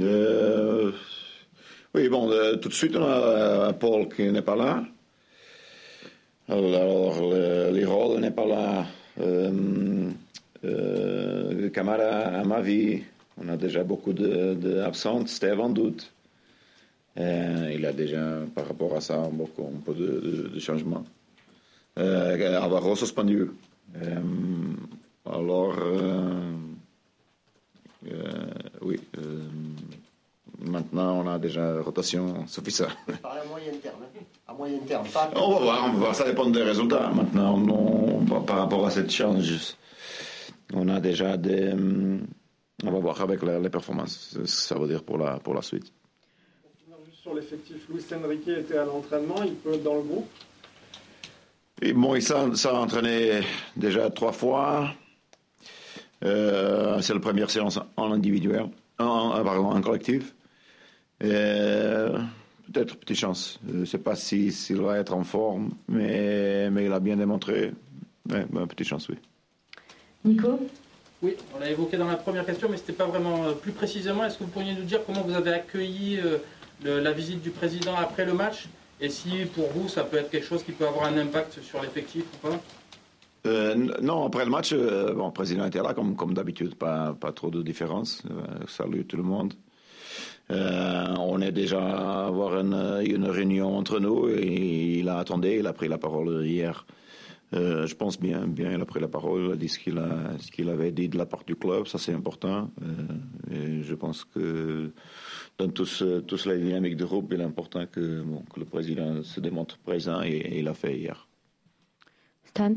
Euh, 0.00 0.90
oui, 1.94 2.08
bon, 2.08 2.30
tout 2.62 2.68
de 2.68 2.74
suite 2.74 2.96
on 2.96 3.04
a 3.04 3.72
Paul 3.74 4.08
qui 4.08 4.22
n'est 4.22 4.42
pas 4.42 4.56
là. 4.56 4.82
Alors, 6.48 7.18
rôles 7.18 8.20
n'est 8.20 8.30
pas 8.30 8.46
là. 8.46 8.86
Camara, 11.72 12.04
à 12.04 12.44
ma 12.44 12.60
vie, 12.60 13.02
on 13.38 13.48
a 13.48 13.56
déjà 13.56 13.84
beaucoup 13.84 14.14
d'absents. 14.14 15.20
De, 15.20 15.28
Steve 15.28 15.60
en 15.60 15.68
doute. 15.68 16.10
Euh, 17.18 17.72
il 17.74 17.86
a 17.86 17.92
déjà, 17.92 18.40
par 18.54 18.66
rapport 18.66 18.96
à 18.96 19.00
ça, 19.00 19.28
beaucoup, 19.32 19.62
un 19.62 19.80
peu 19.80 19.94
de, 19.94 20.06
de, 20.06 20.48
de 20.48 20.58
changement. 20.60 21.04
Euh, 21.98 22.60
Alvaro 22.60 22.96
suspendu. 22.96 23.50
Euh, 24.02 24.20
alors, 25.24 25.76
euh, 25.78 26.50
oui. 28.82 29.00
maintenant, 30.58 31.20
on 31.24 31.28
a 31.28 31.38
déjà 31.38 31.80
rotation 31.82 32.46
suffisante. 32.48 32.88
à 33.22 33.44
moyen 33.48 33.72
terme. 33.80 34.02
Hein. 34.02 34.20
À 34.48 34.52
moyen 34.52 34.78
terme. 34.78 35.06
Pas 35.08 35.30
on 35.36 35.52
va 35.52 35.58
voir, 35.60 35.84
on 35.84 35.92
va 35.92 35.98
voir. 35.98 36.14
Ça 36.16 36.24
dépend 36.24 36.50
des 36.50 36.62
résultats. 36.64 37.10
Maintenant, 37.14 37.56
on, 37.56 38.24
par 38.42 38.58
rapport 38.58 38.84
à 38.86 38.90
cette 38.90 39.10
change, 39.12 39.76
on 40.72 40.88
a 40.88 40.98
déjà 40.98 41.36
des. 41.36 41.72
On 42.82 42.90
va 42.90 42.98
voir 42.98 43.20
avec 43.22 43.40
les, 43.44 43.60
les 43.60 43.70
performances, 43.70 44.30
ce 44.32 44.38
que 44.38 44.46
ça 44.46 44.74
veut 44.76 44.88
dire 44.88 45.04
pour 45.04 45.16
la, 45.16 45.38
pour 45.38 45.54
la 45.54 45.62
suite. 45.62 45.92
Sur 47.24 47.34
l'effectif, 47.34 47.88
Luis 47.88 48.04
Enrique 48.12 48.48
était 48.48 48.76
à 48.76 48.84
l'entraînement, 48.84 49.42
il 49.46 49.54
peut 49.54 49.72
être 49.72 49.82
dans 49.82 49.94
le 49.94 50.02
groupe 50.02 50.28
et 51.80 51.94
bon, 51.94 52.14
il 52.14 52.22
s'est 52.22 52.34
entraîné 52.68 53.40
déjà 53.76 54.10
trois 54.10 54.32
fois. 54.32 54.90
Euh, 56.22 57.00
c'est 57.00 57.14
la 57.14 57.20
première 57.20 57.50
séance 57.50 57.80
en 57.96 58.12
individuel, 58.12 58.66
en, 58.98 59.42
pardon, 59.42 59.70
en 59.70 59.80
collectif. 59.80 60.34
Peut-être 61.18 62.96
petite 62.96 63.16
chance. 63.16 63.58
Je 63.66 63.78
ne 63.78 63.84
sais 63.86 63.98
pas 63.98 64.16
s'il 64.16 64.52
va 64.82 64.98
être 64.98 65.14
en 65.14 65.24
forme, 65.24 65.70
mais, 65.88 66.68
mais 66.70 66.84
il 66.84 66.92
a 66.92 67.00
bien 67.00 67.16
démontré. 67.16 67.72
Ouais, 68.30 68.44
petite 68.68 68.88
chance, 68.88 69.08
oui. 69.08 69.16
Nico? 70.26 70.60
Oui, 71.22 71.36
on 71.56 71.58
l'a 71.58 71.70
évoqué 71.70 71.96
dans 71.96 72.08
la 72.08 72.16
première 72.16 72.44
question, 72.44 72.68
mais 72.70 72.76
ce 72.76 72.82
n'était 72.82 72.92
pas 72.92 73.06
vraiment 73.06 73.46
euh, 73.46 73.52
plus 73.52 73.72
précisément. 73.72 74.26
Est-ce 74.26 74.36
que 74.36 74.44
vous 74.44 74.50
pourriez 74.50 74.74
nous 74.74 74.84
dire 74.84 75.00
comment 75.06 75.22
vous 75.22 75.34
avez 75.34 75.52
accueilli 75.52 76.18
euh, 76.18 76.36
la 76.82 77.12
visite 77.12 77.42
du 77.42 77.50
président 77.50 77.94
après 77.96 78.24
le 78.24 78.32
match 78.32 78.68
et 79.00 79.08
si 79.08 79.44
pour 79.54 79.68
vous, 79.70 79.88
ça 79.88 80.04
peut 80.04 80.16
être 80.16 80.30
quelque 80.30 80.46
chose 80.46 80.62
qui 80.62 80.72
peut 80.72 80.86
avoir 80.86 81.06
un 81.06 81.18
impact 81.18 81.60
sur 81.60 81.82
l'effectif 81.82 82.24
ou 82.34 82.48
pas? 82.48 82.60
Euh, 83.46 83.74
non, 84.00 84.24
après 84.24 84.44
le 84.44 84.50
match, 84.50 84.72
euh, 84.72 85.12
bon, 85.12 85.26
le 85.26 85.32
président 85.32 85.66
était 85.66 85.82
là, 85.82 85.92
comme, 85.92 86.16
comme 86.16 86.32
d'habitude, 86.32 86.76
pas, 86.76 87.12
pas 87.12 87.32
trop 87.32 87.50
de 87.50 87.62
différence. 87.62 88.22
Euh, 88.30 88.64
salut 88.66 89.04
tout 89.04 89.16
le 89.18 89.22
monde. 89.22 89.52
on 90.48 91.40
est 91.42 91.52
déjà 91.52 91.82
à 91.82 92.26
avoir 92.26 92.58
une, 92.58 93.02
une, 93.04 93.26
réunion 93.26 93.76
entre 93.76 93.98
nous 93.98 94.28
et 94.28 95.00
il 95.00 95.08
a 95.08 95.18
attendu, 95.18 95.58
il 95.58 95.66
a 95.66 95.72
pris 95.72 95.88
la 95.88 95.98
parole 95.98 96.46
hier. 96.46 96.86
je 97.52 97.94
pense 97.94 98.18
bien, 98.18 98.46
bien, 98.46 98.72
il 98.72 98.80
a 98.80 98.86
pris 98.86 99.00
la 99.00 99.08
parole, 99.08 99.46
il 99.46 99.52
a 99.52 99.56
dit 99.56 99.68
ce 99.68 99.78
qu'il, 99.78 100.00
ce 100.38 100.50
qu'il 100.50 100.68
avait 100.68 100.92
dit 100.92 101.08
de 101.08 101.18
la 101.18 101.26
part 101.26 101.44
du 101.44 101.56
club, 101.56 101.86
ça 101.86 101.98
c'est 101.98 102.14
important. 102.14 102.70
je 103.50 103.94
pense 103.94 104.24
que 104.24 104.92
dans 105.58 105.68
tous, 105.68 106.02
tous 106.26 106.46
la 106.46 106.56
dynamique 106.56 106.96
de 106.96 107.04
groupe, 107.04 107.32
il 107.32 107.40
est 107.40 107.44
important 107.44 107.86
que, 107.86 108.22
bon, 108.22 108.42
que, 108.52 108.60
le 108.60 108.66
président 108.66 109.22
se 109.22 109.40
démontre 109.40 109.78
présent 109.78 110.22
et, 110.22 110.58
il 110.58 110.64
l'a 110.64 110.74
fait 110.74 110.96
hier. 110.96 111.26
Stan? 112.44 112.74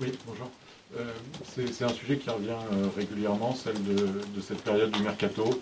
Oui, 0.00 0.12
bonjour. 0.26 0.50
Euh, 0.96 1.04
c'est 1.44 1.84
un 1.84 1.88
sujet 1.88 2.16
qui 2.16 2.30
revient 2.30 2.50
euh, 2.72 2.86
régulièrement, 2.96 3.54
celle 3.54 3.82
de, 3.84 3.94
de, 3.94 4.40
cette 4.40 4.62
période 4.62 4.90
du 4.90 5.02
mercato, 5.02 5.60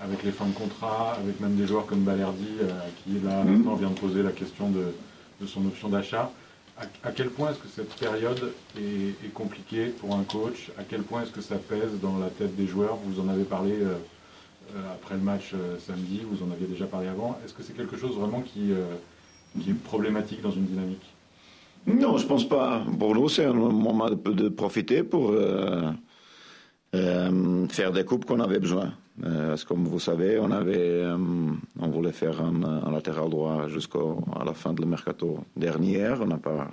avec 0.00 0.22
les 0.22 0.32
fins 0.32 0.46
de 0.46 0.54
contrat, 0.54 1.14
avec 1.14 1.40
même 1.40 1.56
des 1.56 1.66
joueurs 1.66 1.86
comme 1.86 2.04
Balerdi, 2.04 2.48
euh, 2.62 2.70
qui 3.02 3.18
là 3.24 3.42
mmh. 3.42 3.50
maintenant 3.50 3.74
vient 3.74 3.90
de 3.90 3.98
poser 3.98 4.22
la 4.22 4.32
question 4.32 4.70
de, 4.70 4.92
de 5.40 5.46
son 5.46 5.64
option 5.66 5.88
d'achat. 5.88 6.30
À, 6.78 7.08
à, 7.08 7.12
quel 7.12 7.30
point 7.30 7.50
est-ce 7.50 7.58
que 7.58 7.68
cette 7.68 7.94
période 7.94 8.52
est, 8.78 9.24
est, 9.24 9.32
compliquée 9.32 9.86
pour 9.86 10.14
un 10.14 10.24
coach? 10.24 10.70
À 10.78 10.84
quel 10.84 11.02
point 11.02 11.22
est-ce 11.22 11.32
que 11.32 11.40
ça 11.40 11.56
pèse 11.56 11.98
dans 12.02 12.18
la 12.18 12.28
tête 12.28 12.54
des 12.54 12.66
joueurs? 12.66 12.96
Vous 12.96 13.18
en 13.18 13.28
avez 13.28 13.44
parlé 13.44 13.72
après 14.92 15.14
le 15.14 15.20
match 15.20 15.52
euh, 15.54 15.78
samedi, 15.78 16.22
vous 16.28 16.44
en 16.44 16.50
aviez 16.50 16.66
déjà 16.66 16.86
parlé 16.86 17.08
avant. 17.08 17.38
Est-ce 17.44 17.54
que 17.54 17.62
c'est 17.62 17.76
quelque 17.76 17.96
chose 17.96 18.16
vraiment 18.16 18.40
qui, 18.40 18.72
euh, 18.72 18.94
qui, 19.60 19.70
est 19.70 19.74
problématique 19.74 20.42
dans 20.42 20.50
une 20.50 20.64
dynamique? 20.64 21.14
Non, 21.86 22.18
je 22.18 22.26
pense 22.26 22.48
pas. 22.48 22.82
Pour 22.98 23.14
nous, 23.14 23.28
c'est 23.28 23.44
un 23.44 23.52
moment 23.52 24.10
de, 24.10 24.48
profiter 24.48 25.02
pour 25.04 25.30
euh, 25.30 25.90
euh, 26.94 27.68
faire 27.68 27.92
des 27.92 28.04
coupes 28.04 28.24
qu'on 28.24 28.40
avait 28.40 28.58
besoin. 28.58 28.92
Euh, 29.24 29.56
comme 29.68 29.84
vous 29.84 30.00
savez, 30.00 30.38
on, 30.40 30.50
avait, 30.50 31.04
on 31.78 31.88
voulait 31.88 32.12
faire 32.12 32.42
un, 32.42 32.62
un 32.62 32.90
latéral 32.90 33.30
droit 33.30 33.68
jusqu'à 33.68 34.00
la 34.44 34.52
fin 34.52 34.72
de 34.72 34.80
le 34.80 34.88
mercato 34.88 35.38
dernière. 35.56 36.20
On 36.22 36.26
n'a 36.26 36.38
pas 36.38 36.68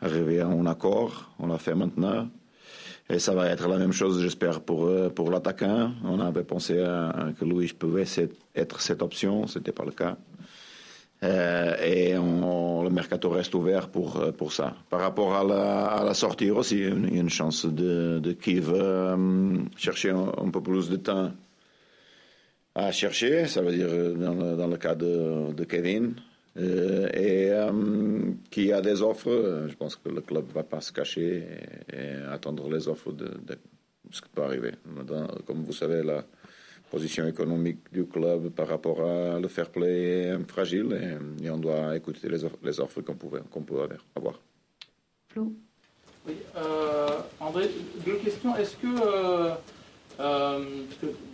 arrivé 0.00 0.40
à 0.40 0.46
un 0.46 0.66
accord. 0.66 1.34
On 1.40 1.48
l'a 1.48 1.58
fait 1.58 1.74
maintenant. 1.74 2.28
Et 3.10 3.18
ça 3.18 3.34
va 3.34 3.48
être 3.48 3.68
la 3.68 3.76
même 3.76 3.92
chose, 3.92 4.22
j'espère, 4.22 4.60
pour, 4.60 4.86
euh, 4.86 5.10
pour 5.10 5.30
l'attaquant. 5.30 5.92
On 6.04 6.20
avait 6.20 6.44
pensé 6.44 6.74
que 7.38 7.44
Louis 7.44 7.72
pouvait 7.78 8.04
être 8.54 8.80
cette 8.80 9.02
option, 9.02 9.46
ce 9.46 9.58
n'était 9.58 9.72
pas 9.72 9.84
le 9.84 9.92
cas. 9.92 10.16
Euh, 11.24 11.76
et 11.82 12.12
le 12.12 12.90
mercato 12.90 13.30
reste 13.30 13.54
ouvert 13.54 13.88
pour, 13.88 14.20
euh, 14.20 14.32
pour 14.32 14.52
ça. 14.52 14.74
Par 14.90 15.00
rapport 15.00 15.34
à 15.34 16.04
la, 16.04 16.14
sortie 16.14 16.50
aussi, 16.50 16.80
il 16.80 17.14
y 17.14 17.18
a 17.18 17.20
une 17.20 17.30
chance 17.30 17.64
de, 17.64 18.18
de 18.18 18.36
euh, 18.48 19.56
chercher 19.76 20.10
un, 20.10 20.50
peu 20.50 20.60
plus 20.60 20.90
de 20.90 20.96
temps 20.96 21.32
à 22.74 22.92
chercher, 22.92 23.46
ça 23.46 23.62
veut 23.62 23.72
dire 23.72 23.88
dans 24.18 24.66
le, 24.66 24.76
cas 24.76 24.94
de 24.94 25.64
Kevin. 25.64 26.14
Euh, 26.56 27.08
et 27.12 27.50
euh, 27.50 28.32
qui 28.50 28.72
a 28.72 28.80
des 28.80 29.02
offres, 29.02 29.66
je 29.68 29.74
pense 29.74 29.96
que 29.96 30.08
le 30.08 30.20
club 30.20 30.48
ne 30.48 30.52
va 30.52 30.62
pas 30.62 30.80
se 30.80 30.92
cacher 30.92 31.44
et, 31.92 31.96
et 31.96 32.14
attendre 32.30 32.70
les 32.70 32.86
offres 32.86 33.10
de, 33.12 33.24
de, 33.24 33.58
ce 34.12 34.20
qui 34.22 34.28
peut 34.28 34.42
arriver. 34.42 34.72
Dans, 35.06 35.26
comme 35.46 35.64
vous 35.64 35.72
savez, 35.72 36.02
la 36.02 36.24
position 36.90 37.26
économique 37.26 37.92
du 37.92 38.04
club 38.06 38.50
par 38.50 38.68
rapport 38.68 39.00
à 39.00 39.40
le 39.40 39.48
fair 39.48 39.68
play 39.70 40.28
est 40.28 40.48
fragile 40.48 41.18
et, 41.40 41.44
et 41.44 41.50
on 41.50 41.58
doit 41.58 41.96
écouter 41.96 42.28
les 42.28 42.44
offres, 42.44 42.58
les 42.62 42.78
offres 42.78 43.00
qu'on 43.00 43.14
qu 43.14 43.60
peut 43.66 43.88
avoir. 44.14 44.40
Flo 45.30 45.52
Oui, 46.26 46.36
euh, 46.56 47.18
André, 47.40 47.68
deux 48.06 48.18
questions. 48.18 48.54
Est-ce 48.56 48.76
que, 48.76 48.86
euh, 48.86 49.54
euh, 50.20 50.64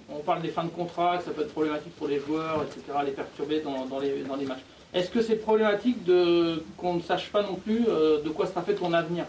on 0.08 0.20
parle 0.20 0.40
des 0.40 0.48
fins 0.48 0.64
de 0.64 0.70
contrat, 0.70 1.18
que 1.18 1.24
ça 1.24 1.32
peut 1.32 1.42
être 1.42 1.52
problématique 1.52 1.94
pour 1.96 2.08
les 2.08 2.20
joueurs, 2.20 2.64
etc., 2.64 2.98
les 3.04 3.12
perturber 3.12 3.60
dans, 3.60 3.84
dans, 3.84 3.98
les, 3.98 4.22
dans 4.22 4.36
les 4.36 4.46
matchs. 4.46 4.64
Est-ce 4.92 5.10
que 5.10 5.22
c'est 5.22 5.36
problématique 5.36 5.98
qu'on 6.76 6.94
ne 6.94 7.02
sache 7.02 7.30
pas 7.30 7.42
non 7.42 7.54
plus 7.54 7.84
euh, 7.88 8.22
de 8.22 8.28
quoi 8.30 8.46
sera 8.46 8.62
fait 8.62 8.74
ton 8.74 8.92
avenir? 8.92 9.24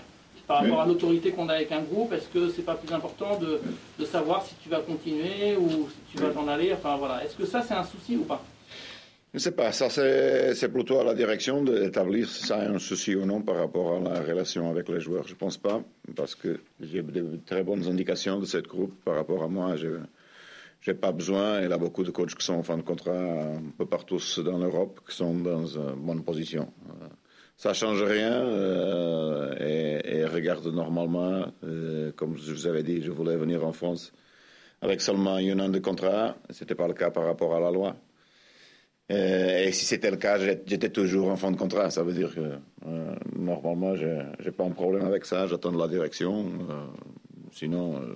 Par 0.48 0.64
rapport 0.64 0.82
à 0.82 0.86
l'autorité 0.86 1.32
qu'on 1.32 1.48
a 1.48 1.54
avec 1.54 1.72
un 1.72 1.82
groupe 1.82 2.12
Est-ce 2.12 2.28
que 2.28 2.50
c'est 2.50 2.64
pas 2.64 2.76
plus 2.76 2.94
important 2.94 3.38
de, 3.38 3.62
de, 3.98 4.06
savoir 4.06 4.46
si 4.46 4.54
tu 4.62 4.68
vas 4.68 4.80
continuer 4.80 5.56
ou 5.56 5.88
si 5.88 6.18
tu 6.18 6.18
vas 6.18 6.30
t'en 6.30 6.48
aller? 6.48 6.74
Enfin 6.74 6.98
voilà, 6.98 7.24
est-ce 7.24 7.38
que 7.38 7.46
ça 7.46 7.62
c'est 7.62 7.76
un 7.76 7.86
souci 7.86 8.18
ou 8.18 8.24
pas? 8.24 8.44
Je 9.34 9.38
ne 9.38 9.40
sais 9.40 9.52
pas, 9.52 9.72
ça 9.72 9.90
c'est 9.90 10.68
plutôt 10.70 11.00
à 11.00 11.06
la 11.06 11.14
direction 11.14 11.64
d'établir 11.64 12.28
si 12.28 12.46
ça 12.46 12.66
est 12.66 12.68
un 12.68 12.80
souci 12.80 13.16
ou 13.16 13.26
non 13.26 13.42
par 13.42 13.56
rapport 13.56 13.96
à 13.96 14.00
la 14.02 14.20
relation 14.20 14.70
avec 14.70 14.90
les 14.90 15.00
joueurs. 15.00 15.26
Je 15.26 15.34
ne 15.34 15.38
pense 15.38 15.58
pas, 15.58 15.82
parce 16.18 16.36
que 16.36 16.60
j'ai 16.82 17.02
de 17.02 17.40
très 17.46 17.64
bonnes 17.64 17.88
indications 17.88 18.40
de 18.40 18.46
cette 18.46 18.68
groupe 18.68 18.94
par 19.06 19.16
rapport 19.16 19.44
à 19.44 19.48
moi. 19.48 19.76
J'ai 20.82 20.94
pas 20.96 21.12
besoin. 21.12 21.62
Il 21.62 21.72
a 21.72 21.78
beaucoup 21.78 22.04
de 22.04 22.12
coachs 22.12 22.36
qui 22.36 22.46
sont 22.46 22.56
en 22.56 22.64
fin 22.64 22.78
de 22.78 22.82
contrat 22.82 23.14
un 23.14 23.72
peu 23.78 23.86
partout 23.86 24.20
dans 24.44 24.58
l'Europe, 24.58 25.00
qui 25.08 25.16
sont 25.16 25.36
dans 25.36 25.66
une 25.66 26.06
bonne 26.06 26.24
position. 26.24 26.72
Ça 27.56 27.74
change 27.74 28.02
rien 28.02 28.42
euh, 28.42 30.02
et, 30.04 30.26
regarde 30.26 30.66
normalement, 30.68 31.46
euh, 31.64 32.12
comme 32.14 32.36
je 32.36 32.52
vous 32.54 32.66
avais 32.66 32.82
dit, 32.82 33.04
je 33.04 33.12
voulais 33.12 33.36
venir 33.36 33.64
en 33.64 33.72
France 33.72 34.12
avec 34.82 35.00
seulement 35.00 35.36
un 35.36 35.60
an 35.60 35.70
de 35.70 35.78
contrat. 35.78 36.36
C'était 36.50 36.74
pas 36.74 36.88
le 36.88 36.96
cas 36.96 37.12
par 37.12 37.26
rapport 37.26 37.54
à 37.54 37.60
la 37.60 37.70
loi. 37.70 37.96
Et, 39.10 39.72
si 39.74 39.86
c'était 39.86 40.10
le 40.10 40.18
cas, 40.18 40.40
j'étais 40.40 40.90
toujours 40.90 41.30
en 41.30 41.36
fin 41.36 41.52
de 41.52 41.58
contrat. 41.58 41.92
Ça 41.92 42.02
veut 42.02 42.14
dire 42.14 42.34
que 42.34 42.58
euh, 42.88 43.16
normalement, 43.36 43.96
j'ai 43.96 44.52
pas 44.52 44.64
un 44.64 44.72
problème 44.72 45.06
avec 45.06 45.26
ça. 45.26 45.46
J'attends 45.46 45.72
la 45.72 45.88
direction. 45.88 46.48
Sinon, 47.52 47.98
euh, 47.98 48.16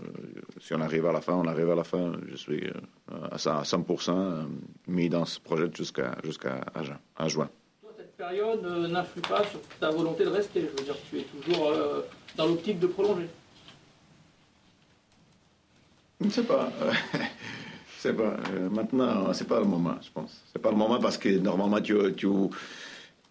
si 0.59 0.73
on 0.73 0.81
arrive 0.81 1.05
à 1.05 1.11
la 1.11 1.21
fin, 1.21 1.33
on 1.33 1.47
arrive 1.47 1.69
à 1.69 1.75
la 1.75 1.83
fin. 1.83 2.13
Je 2.29 2.35
suis 2.35 2.63
euh, 2.65 3.27
à 3.31 3.37
100% 3.37 4.09
euh, 4.09 4.43
mis 4.87 5.09
dans 5.09 5.25
ce 5.25 5.39
projet 5.39 5.69
jusqu'à 5.73 6.15
jusqu'à 6.23 6.61
à 7.15 7.27
juin. 7.27 7.49
Toi, 7.81 7.91
cette 7.97 8.15
période 8.15 8.63
n'influe 8.89 9.21
pas 9.21 9.43
sur 9.45 9.59
ta 9.79 9.89
volonté 9.91 10.25
de 10.25 10.29
rester. 10.29 10.61
Je 10.61 10.67
veux 10.67 10.85
dire, 10.85 10.95
tu 11.09 11.19
es 11.19 11.23
toujours 11.23 11.73
dans 12.35 12.47
l'optique 12.47 12.79
de 12.79 12.87
prolonger. 12.87 13.27
Je 16.21 16.25
ne 16.25 16.31
sais 16.31 16.43
pas. 16.43 16.71
c'est 17.97 18.13
pas. 18.13 18.37
maintenant, 18.71 19.33
c'est 19.33 19.47
pas 19.47 19.59
le 19.59 19.65
moment, 19.65 19.95
je 20.01 20.09
pense. 20.13 20.41
C'est 20.53 20.61
pas 20.61 20.71
le 20.71 20.77
moment 20.77 20.99
parce 20.99 21.17
que 21.17 21.29
normalement, 21.37 21.81
tu, 21.81 21.95
tu 22.15 22.27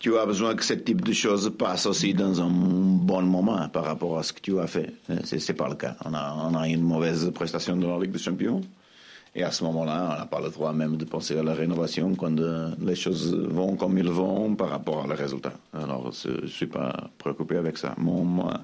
tu 0.04 0.19
as 0.19 0.26
besoin 0.26 0.54
que 0.54 0.62
ce 0.62 0.75
type 0.75 1.00
de 1.00 1.14
choses 1.14 1.50
passe 1.57 1.87
aussi 1.87 2.12
dans 2.12 2.38
un 2.38 2.50
bon 3.04 3.23
moment 3.23 3.68
par 3.68 3.84
rapport 3.84 4.18
à 4.18 4.23
ce 4.23 4.32
que 4.32 4.40
tu 4.40 4.58
as 4.58 4.66
fait. 4.66 4.92
Ce 5.25 5.37
n'est 5.37 5.56
pas 5.56 5.68
le 5.68 5.75
cas. 5.75 5.96
On 6.04 6.14
a, 6.14 6.34
on 6.50 6.54
a, 6.54 6.68
une 6.68 6.82
mauvaise 6.82 7.30
prestation 7.34 7.76
dans 7.76 7.96
la 7.96 8.02
Ligue 8.02 8.12
des 8.12 8.18
Champions 8.18 8.61
Et 9.37 9.42
à 9.42 9.50
ce 9.50 9.64
moment-là, 9.64 10.11
on 10.12 10.18
n'a 10.20 10.26
pas 10.26 10.40
le 10.40 10.49
droit 10.50 10.73
même 10.73 10.96
de 10.96 11.04
penser 11.04 11.37
à 11.37 11.42
la 11.42 11.54
rénovation 11.54 12.14
quand 12.14 12.38
euh, 12.38 12.70
les 12.80 12.94
choses 12.94 13.34
vont 13.34 13.75
comme 13.75 13.99
ils 13.99 14.08
vont 14.08 14.54
par 14.54 14.68
rapport 14.68 15.02
à 15.04 15.06
les 15.08 15.14
résultats. 15.14 15.54
Alors, 15.73 16.12
je 16.12 16.42
ne 16.42 16.46
suis 16.46 16.66
pas 16.66 17.11
préoccupé 17.18 17.56
avec 17.56 17.76
ça. 17.76 17.94
Mon, 17.99 18.25
moi, 18.25 18.61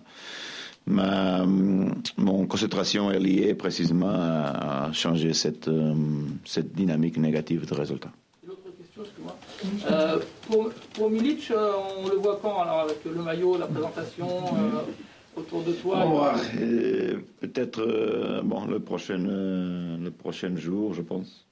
ma 0.86 1.44
mon 1.44 2.46
concentration 2.46 3.10
est 3.10 3.18
liée 3.18 3.54
précisément 3.54 4.14
à, 4.14 4.90
changer 4.92 5.32
cette, 5.34 5.66
euh, 5.66 5.92
cette 6.44 6.72
dynamique 6.72 7.16
négative 7.18 7.66
de 7.66 7.74
résultats. 7.74 8.12
Une 8.44 8.50
autre 8.50 8.62
question, 8.78 9.02
excuse-moi. 9.02 9.36
Euh, 9.90 9.99
pour, 10.50 10.70
pour 10.94 11.10
Milic, 11.10 11.50
euh, 11.50 11.72
on 11.98 12.08
le 12.08 12.16
voit 12.16 12.38
quand 12.42 12.60
alors 12.60 12.80
avec 12.80 13.04
le 13.04 13.22
maillot, 13.22 13.58
la 13.58 13.66
présentation 13.66 14.26
autour 15.36 15.62
de 15.62 15.72
toi? 15.72 16.04
Va 16.04 16.34
Peut-être 17.40 18.42
bon, 18.42 18.66
le, 18.66 18.80
prochain, 18.80 19.18
le 19.18 20.10
prochain 20.10 20.54
jour, 20.56 20.94
je 20.94 21.02
pense. 21.02 21.46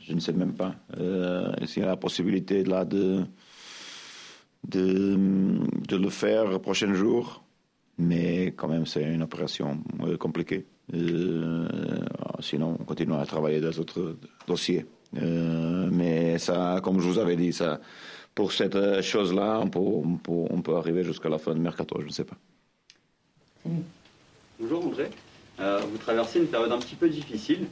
je 0.00 0.14
ne 0.14 0.20
sais 0.20 0.32
même 0.32 0.54
pas. 0.54 0.74
S'il 1.66 1.82
y 1.82 1.84
a 1.84 1.88
la 1.88 1.96
possibilité 1.96 2.64
là 2.64 2.84
de, 2.84 3.24
de, 4.68 5.18
de 5.88 5.96
le 5.96 6.08
faire 6.10 6.46
le 6.46 6.58
prochain 6.58 6.94
jour, 6.94 7.44
mais 7.98 8.52
quand 8.56 8.68
même, 8.68 8.86
c'est 8.86 9.02
une 9.02 9.22
opération 9.22 9.78
euh, 10.02 10.16
compliquée. 10.16 10.66
Euh, 10.92 11.66
sinon, 12.40 12.76
on 12.80 12.84
continue 12.84 13.14
à 13.14 13.24
travailler 13.24 13.60
dans 13.60 13.70
d'autres 13.70 14.16
dossiers. 14.46 14.84
Euh, 15.16 15.88
mais 15.92 16.38
ça, 16.38 16.80
comme 16.82 17.00
je 17.00 17.06
vous 17.08 17.18
avais 17.18 17.36
dit, 17.36 17.52
ça, 17.52 17.80
pour 18.34 18.52
cette 18.52 19.02
chose-là, 19.02 19.60
on 19.62 19.68
peut, 19.68 19.80
on, 20.28 20.60
peut, 20.62 20.76
arriver 20.76 21.04
jusqu'à 21.04 21.28
la 21.28 21.38
fin 21.38 21.54
du 21.54 21.60
mercato, 21.60 21.96
je 22.00 22.06
ne 22.06 22.12
sais 22.12 22.24
pas. 22.24 22.36
Bonjour 24.58 24.86
André. 24.86 25.10
vous 25.58 25.98
traversez 25.98 26.40
une 26.40 26.46
période 26.46 26.72
un 26.72 26.78
petit 26.78 26.96
peu 26.96 27.08
difficile. 27.08 27.66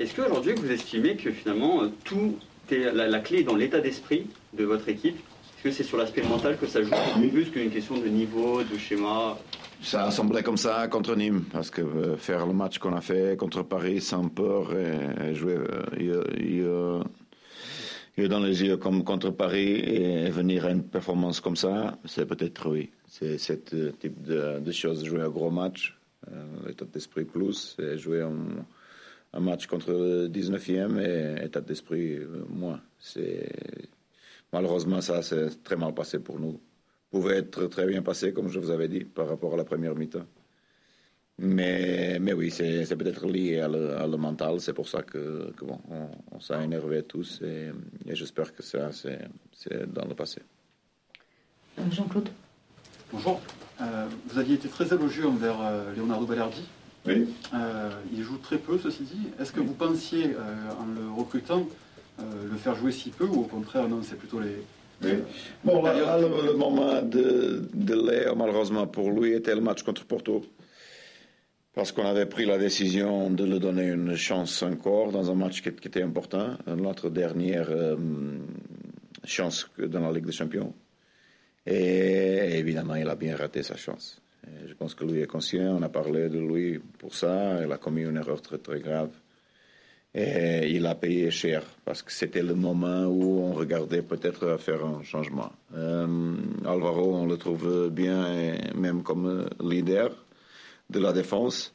Est-ce 0.00 0.14
qu'aujourd'hui, 0.14 0.54
vous 0.54 0.70
estimez 0.70 1.16
que 1.16 1.30
finalement, 1.30 1.82
tout 2.04 2.36
est, 2.70 2.92
la, 2.92 3.06
la 3.06 3.20
clé 3.20 3.40
est 3.40 3.44
dans 3.44 3.56
l'état 3.56 3.80
d'esprit 3.80 4.26
de 4.52 4.64
votre 4.64 4.88
équipe? 4.88 5.18
Que 5.62 5.70
c'est 5.70 5.82
sur 5.82 5.96
l'aspect 5.96 6.22
mental 6.22 6.58
que 6.58 6.66
ça 6.66 6.82
joue 6.82 6.90
plus 7.32 7.46
qu'une 7.46 7.70
question 7.70 7.96
de 7.96 8.06
niveau, 8.06 8.62
de 8.62 8.76
schéma? 8.76 9.38
Ça 9.84 10.06
a 10.06 10.10
semblé 10.10 10.42
comme 10.42 10.56
ça 10.56 10.88
contre 10.88 11.14
Nîmes, 11.14 11.44
parce 11.52 11.70
que 11.70 11.82
euh, 11.82 12.16
faire 12.16 12.46
le 12.46 12.54
match 12.54 12.78
qu'on 12.78 12.94
a 12.94 13.02
fait 13.02 13.38
contre 13.38 13.62
Paris 13.62 14.00
sans 14.00 14.28
peur 14.28 14.74
et, 14.74 15.34
jouer 15.34 15.58
euh, 18.18 18.28
dans 18.28 18.40
les 18.40 18.62
yeux 18.62 18.76
comme 18.76 19.04
contre 19.04 19.30
Paris 19.30 19.80
et 19.80 20.30
venir 20.30 20.66
à 20.66 20.70
une 20.70 20.84
performance 20.84 21.40
comme 21.40 21.56
ça, 21.56 21.98
c'est 22.04 22.26
peut-être 22.26 22.70
oui. 22.70 22.90
C'est 23.06 23.38
ce 23.38 23.52
type 23.52 24.22
de, 24.22 24.72
choses, 24.72 25.04
jouer 25.04 25.22
un 25.22 25.28
gros 25.28 25.50
match, 25.50 25.96
euh, 26.30 26.44
l'état 26.66 26.84
d'esprit 26.84 27.24
plus, 27.24 27.76
et 27.78 27.98
jouer 27.98 28.22
un, 28.22 29.40
match 29.40 29.66
contre 29.66 29.90
le 29.90 30.28
19e 30.28 31.00
et 31.00 31.44
état 31.44 31.60
d'esprit 31.60 32.20
moins. 32.48 32.80
C'est 33.00 33.50
Malheureusement, 34.54 35.00
ça 35.00 35.20
s'est 35.20 35.48
très 35.64 35.74
mal 35.74 35.92
passé 35.94 36.20
pour 36.20 36.38
nous. 36.38 36.60
Pouvait 37.10 37.38
être 37.38 37.66
très 37.66 37.86
bien 37.86 38.02
passé, 38.02 38.32
comme 38.32 38.48
je 38.48 38.60
vous 38.60 38.70
avais 38.70 38.86
dit, 38.86 39.00
par 39.00 39.28
rapport 39.28 39.52
à 39.54 39.56
la 39.56 39.64
première 39.64 39.96
mi-temps. 39.96 40.26
Mais, 41.38 42.18
mais 42.20 42.32
oui, 42.32 42.50
c'est 42.50 42.96
peut-être 42.96 43.26
lié 43.26 43.60
à 43.60 43.68
le, 43.68 44.16
mental. 44.16 44.60
C'est 44.60 44.72
pour 44.72 44.88
ça 44.88 45.02
que, 45.02 45.52
bon, 45.60 45.80
on, 46.30 46.40
s'est 46.40 46.62
énervé 46.62 47.02
tous 47.02 47.40
et, 47.42 47.72
j'espère 48.14 48.54
que 48.54 48.62
ça, 48.62 48.90
c'est 48.92 49.92
dans 49.92 50.04
le 50.04 50.14
passé. 50.14 50.40
Euh, 51.78 51.82
Jean-Claude 51.90 52.28
Bonjour. 53.12 53.40
Euh, 53.80 54.06
vous 54.28 54.38
aviez 54.38 54.54
été 54.54 54.68
très 54.68 54.86
élogieux 54.94 55.26
envers 55.26 55.60
euh, 55.60 55.92
Leonardo 55.96 56.26
Balerdi. 56.26 56.62
Oui. 57.06 57.28
il 58.12 58.22
joue 58.22 58.38
très 58.38 58.56
peu, 58.56 58.78
ceci 58.78 59.02
dit. 59.02 59.28
Est-ce 59.38 59.52
que 59.52 59.60
vous 59.60 59.74
pensiez, 59.74 60.34
en 60.80 60.86
le 60.86 61.10
recrutant, 61.14 61.68
euh, 62.20 62.22
le 62.50 62.56
faire 62.56 62.76
jouer 62.76 62.92
si 62.92 63.10
peu 63.10 63.24
ou 63.24 63.40
au 63.40 63.44
contraire, 63.44 63.88
non, 63.88 64.00
c'est 64.02 64.16
plutôt 64.16 64.38
les. 64.40 64.62
Bon, 65.64 65.82
le, 65.82 66.54
moment 66.54 67.02
de, 67.02 67.68
de 67.74 67.94
Léo, 67.94 68.34
malheureusement 68.36 68.86
pour 68.86 69.10
lui, 69.10 69.32
était 69.32 69.54
le 69.54 69.60
match 69.60 69.82
contre 69.82 70.04
Porto. 70.04 70.42
Parce 71.74 71.90
qu'on 71.90 72.06
avait 72.06 72.26
pris 72.26 72.46
la 72.46 72.56
décision 72.56 73.30
de 73.30 73.44
lui 73.44 73.58
donner 73.58 73.88
une 73.88 74.14
chance 74.14 74.62
encore 74.62 75.10
dans 75.10 75.28
un 75.28 75.34
match 75.34 75.60
qui, 75.60 75.68
était 75.70 76.02
important, 76.02 76.56
notre 76.68 77.10
dernière 77.10 77.66
euh, 77.68 77.96
chance 79.24 79.68
dans 79.78 79.98
la 79.98 80.12
Ligue 80.12 80.26
des 80.26 80.32
Champions. 80.32 80.72
Et 81.66 82.58
évidemment, 82.58 82.94
il 82.94 83.08
a 83.08 83.16
bien 83.16 83.34
raté 83.34 83.64
sa 83.64 83.76
chance. 83.76 84.22
je 84.68 84.74
pense 84.74 84.94
que 84.94 85.04
lui 85.04 85.20
est 85.20 85.26
conscient, 85.26 85.76
on 85.76 85.82
a 85.82 85.88
parlé 85.88 86.28
de 86.28 86.38
lui 86.38 86.78
pour 86.78 87.12
ça, 87.14 87.58
il 87.64 87.72
a 87.72 87.78
commis 87.78 88.02
une 88.02 88.18
erreur 88.18 88.40
très 88.40 88.58
très 88.58 88.78
grave. 88.78 89.10
Et 90.14 90.70
il 90.70 90.86
a 90.86 90.94
payé 90.94 91.32
cher 91.32 91.64
parce 91.84 92.02
que 92.02 92.12
c'était 92.12 92.42
le 92.42 92.54
moment 92.54 93.06
où 93.06 93.40
on 93.40 93.52
regardait 93.52 94.02
peut-être 94.02 94.60
faire 94.60 94.84
un 94.86 95.02
changement. 95.02 95.50
Euh, 95.74 96.36
Alvaro, 96.64 97.16
on 97.16 97.26
le 97.26 97.36
trouve 97.36 97.90
bien, 97.90 98.54
même 98.76 99.02
comme 99.02 99.48
leader 99.60 100.23
de 100.90 100.98
la 101.00 101.12
défense. 101.12 101.74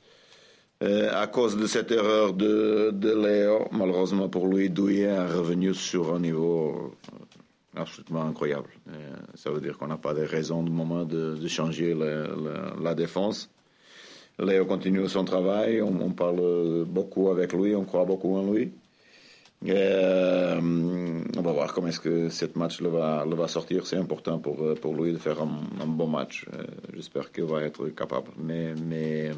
Euh, 0.81 1.09
à 1.13 1.27
cause 1.27 1.57
de 1.57 1.67
cette 1.67 1.91
erreur 1.91 2.33
de, 2.33 2.91
de 2.93 3.13
Léo, 3.13 3.67
malheureusement 3.71 4.29
pour 4.29 4.47
lui, 4.47 4.69
Douillet 4.69 5.01
est 5.03 5.25
revenu 5.27 5.73
sur 5.73 6.13
un 6.13 6.19
niveau 6.19 6.93
absolument 7.75 8.23
incroyable. 8.23 8.69
Euh, 8.89 9.15
ça 9.35 9.51
veut 9.51 9.59
dire 9.59 9.77
qu'on 9.77 9.87
n'a 9.87 9.97
pas 9.97 10.13
de 10.13 10.21
raison 10.21 10.63
de 10.63 10.69
moment 10.69 11.03
de, 11.03 11.35
changer 11.47 11.93
la 12.81 12.95
défense. 12.95 13.49
Léo 14.39 14.65
continue 14.65 15.07
son 15.09 15.25
travail, 15.25 15.81
on, 15.81 16.11
parle 16.11 16.85
beaucoup 16.85 17.29
avec 17.29 17.51
lui, 17.51 17.75
on 17.75 17.83
croit 17.83 18.05
beaucoup 18.05 18.37
en 18.37 18.49
lui. 18.49 18.71
Euh, 19.67 20.61
on 21.37 21.41
va 21.41 21.51
voir 21.51 21.73
comment 21.73 21.87
est-ce 21.87 21.99
que 21.99 22.29
ce 22.29 22.45
match 22.55 22.79
le 22.81 22.89
va, 22.89 23.47
sortir. 23.47 23.85
C'est 23.85 23.97
important 23.97 24.39
pour, 24.39 24.57
pour 24.79 24.95
lui 24.95 25.11
de 25.11 25.17
faire 25.17 25.41
un, 25.41 25.85
bon 25.85 26.07
match. 26.07 26.45
Euh, 26.53 26.63
j'espère 26.93 27.31
qu'il 27.31 27.43
va 27.43 27.63
être 27.63 27.89
capable. 27.89 28.31
Mais, 28.37 28.73
mais, 28.75 29.31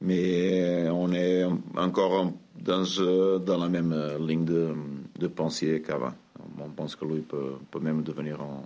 mais 0.00 0.88
on 0.90 1.12
est 1.12 1.44
encore 1.76 2.32
dans, 2.60 3.58
la 3.58 3.68
même 3.68 3.94
ligne 4.20 4.44
de, 4.44 4.74
de 5.18 5.26
pensée 5.26 5.82
qu'avant. 5.84 6.14
On 6.60 6.70
pense 6.70 6.94
que 6.96 7.04
lui 7.04 7.20
peut, 7.20 7.54
peut 7.70 7.80
même 7.80 8.02
devenir 8.02 8.40
un, 8.40 8.62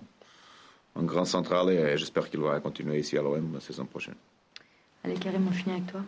un 0.95 1.03
grand 1.03 1.25
central 1.25 1.69
et 1.71 1.97
j'espère 1.97 2.29
qu'il 2.29 2.39
va 2.39 2.59
continuer 2.59 2.99
ici 2.99 3.17
à 3.17 3.21
l'OM 3.21 3.53
la 3.53 3.59
saison 3.59 3.85
prochaine. 3.85 4.15
Allez, 5.03 5.15
Karim, 5.15 5.47
on 5.47 5.51
finit 5.51 5.75
avec 5.75 5.87
toi. 5.87 6.01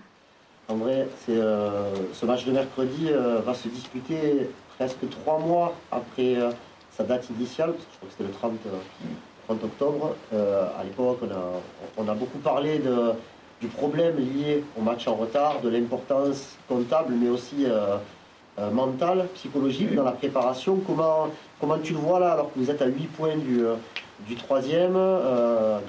En 0.67 0.75
vrai, 0.77 1.07
euh, 1.29 1.93
ce 2.13 2.25
match 2.25 2.43
de 2.45 2.51
mercredi 2.51 3.09
euh, 3.09 3.39
va 3.45 3.53
se 3.53 3.67
disputer 3.67 4.49
presque 4.77 5.07
trois 5.11 5.37
mois 5.37 5.75
après 5.91 6.35
euh, 6.37 6.49
sa 6.91 7.03
date 7.03 7.29
initiale, 7.29 7.73
je 7.77 7.97
crois 7.97 8.07
que 8.07 8.11
c'était 8.17 8.23
le 8.23 8.31
30, 8.31 8.53
30 9.47 9.63
octobre. 9.63 10.15
à 10.33 10.83
l'époque, 10.83 11.19
on 11.97 12.07
a, 12.07 12.13
beaucoup 12.15 12.39
parlé 12.39 12.79
de, 12.79 13.11
du 13.61 13.67
problème 13.67 14.15
lié 14.17 14.63
au 14.79 14.81
match 14.81 15.07
en 15.07 15.15
retard, 15.15 15.59
de 15.61 15.69
l'importance 15.69 16.55
comptable, 16.69 17.13
mais 17.13 17.27
aussi 17.27 17.67
mentale, 18.71 19.27
psychologique 19.33 19.93
dans 19.93 20.05
la 20.05 20.13
préparation. 20.13 20.79
Comment, 20.87 21.27
comment 21.59 21.77
tu 21.79 21.91
le 21.91 21.99
vois 21.99 22.21
là, 22.21 22.31
alors 22.31 22.53
que 22.53 22.59
vous 22.59 22.71
êtes 22.71 22.81
à 22.81 22.87
8 22.87 23.07
points 23.07 23.35
du, 23.35 23.65
du 24.21 24.35
troisième, 24.35 24.97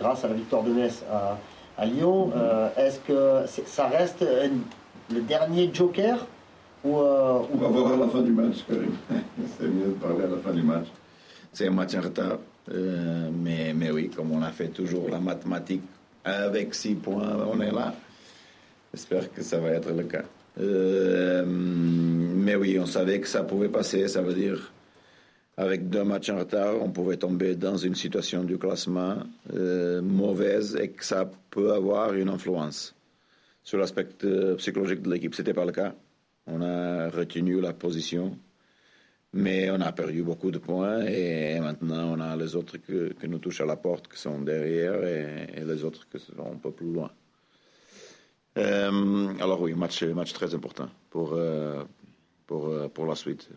grâce 0.01 0.25
à 0.25 0.29
la 0.29 0.35
victoire 0.35 0.65
de 0.65 0.73
Metz 0.73 1.05
à 1.09 1.39
à 1.77 1.87
Lyon. 1.87 2.33
Euh, 2.35 2.69
est-ce 2.77 3.01
que 3.01 3.47
ça 3.67 3.87
reste 3.87 4.25
le 5.13 5.21
dernier 5.21 5.71
joker 5.73 6.27
ou, 6.85 6.99
euh, 6.99 7.41
On 7.53 7.57
va 7.57 7.69
voir 7.69 7.93
à 7.93 7.97
la 7.97 8.09
fin 8.09 8.23
du 8.23 8.33
match, 8.33 8.65
Karim. 8.67 8.97
C'est 9.59 9.67
mieux 9.67 9.87
de 9.87 9.93
parler 9.93 10.25
à 10.25 10.29
la 10.29 10.39
fin 10.39 10.53
du 10.53 10.63
match. 10.63 10.87
C'est 11.53 11.69
un 11.69 11.71
match 11.71 11.95
en 11.95 12.01
retard. 12.01 12.39
Euh, 12.73 13.31
mais, 13.33 13.73
mais 13.75 13.91
oui, 13.91 14.11
comme 14.15 14.33
on 14.33 14.43
a 14.43 14.51
fait 14.51 14.69
toujours 14.69 15.09
la 15.09 15.21
mathématique 15.21 15.83
avec 16.25 16.75
six 16.75 16.95
points, 16.95 17.37
on 17.53 17.61
est 17.61 17.71
là. 17.71 17.95
J'espère 18.93 19.33
que 19.33 19.43
ça 19.43 19.59
va 19.59 19.71
être 19.71 19.91
le 19.91 20.05
cas. 20.05 20.25
mais 21.47 22.57
oui, 22.57 22.79
on 22.81 22.87
savait 22.87 23.21
que 23.21 23.29
ça 23.29 23.43
pouvait 23.45 23.69
passer. 23.69 24.09
Ça 24.09 24.23
veut 24.23 24.35
dire 24.35 24.73
avec 25.57 25.89
deux 25.89 26.05
matchs 26.05 26.29
en 26.29 26.39
retard, 26.39 26.75
on 26.83 26.91
pouvait 26.91 27.17
tomber 27.17 27.57
dans 27.57 27.77
une 27.77 27.95
situation 27.95 28.45
du 28.45 28.59
classement 28.59 29.19
euh, 29.55 30.03
mauvaise 30.03 30.77
et 30.77 30.91
que 30.91 31.05
ça 31.05 31.31
peut 31.51 31.73
avoir 31.73 32.13
une 32.13 32.29
influence 32.29 32.95
sur 33.63 33.79
l'aspect 33.79 34.07
euh, 34.25 34.55
psychologique 34.57 35.03
de 35.03 35.11
l'équipe. 35.11 35.35
Ce 35.35 35.41
n'était 35.41 35.55
pas 35.55 35.65
le 35.65 35.73
cas. 35.73 35.95
On 36.47 36.61
a 36.61 37.09
retenu 37.09 37.61
la 37.61 37.73
position, 37.73 38.39
mais 39.33 39.71
on 39.71 39.81
a 39.81 39.93
perdu 39.93 40.23
beaucoup 40.23 40.51
de 40.51 40.59
points 40.59 41.01
et 41.07 41.59
maintenant 41.59 42.15
on 42.17 42.21
a 42.21 42.37
les 42.37 42.55
autres 42.55 42.77
que, 42.77 43.15
nous 43.27 43.39
touchent 43.39 43.63
à 43.63 43.67
la 43.67 43.77
porte 43.77 44.09
qui 44.09 44.21
sont 44.21 44.41
derrière 44.41 45.03
et, 45.05 45.65
les 45.65 45.85
autres 45.85 46.07
qui 46.09 46.19
sont 46.19 46.53
un 46.53 46.57
peu 46.57 46.71
plus 46.71 46.93
loin. 46.93 47.11
Euh, 48.59 49.35
alors 49.41 49.61
oui, 49.63 49.75
match, 49.75 50.03
match 50.05 50.33
très 50.35 50.55
important 50.55 50.89
pour, 51.11 51.37
pour 52.47 53.07
la 53.07 53.15
suite. 53.15 53.49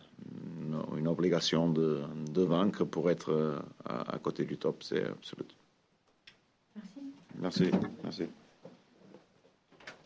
Une, 0.97 1.07
obligation 1.07 1.69
de, 1.69 2.01
de, 2.31 2.43
vaincre 2.43 2.83
pour 2.85 3.09
être 3.09 3.31
euh, 3.31 3.57
à, 3.85 4.15
à 4.15 4.19
côté 4.19 4.45
du 4.45 4.57
top, 4.57 4.83
c'est 4.83 5.03
absolu. 5.05 5.45
Merci. 6.75 6.99
Merci. 7.39 7.71
Merci. 8.03 8.23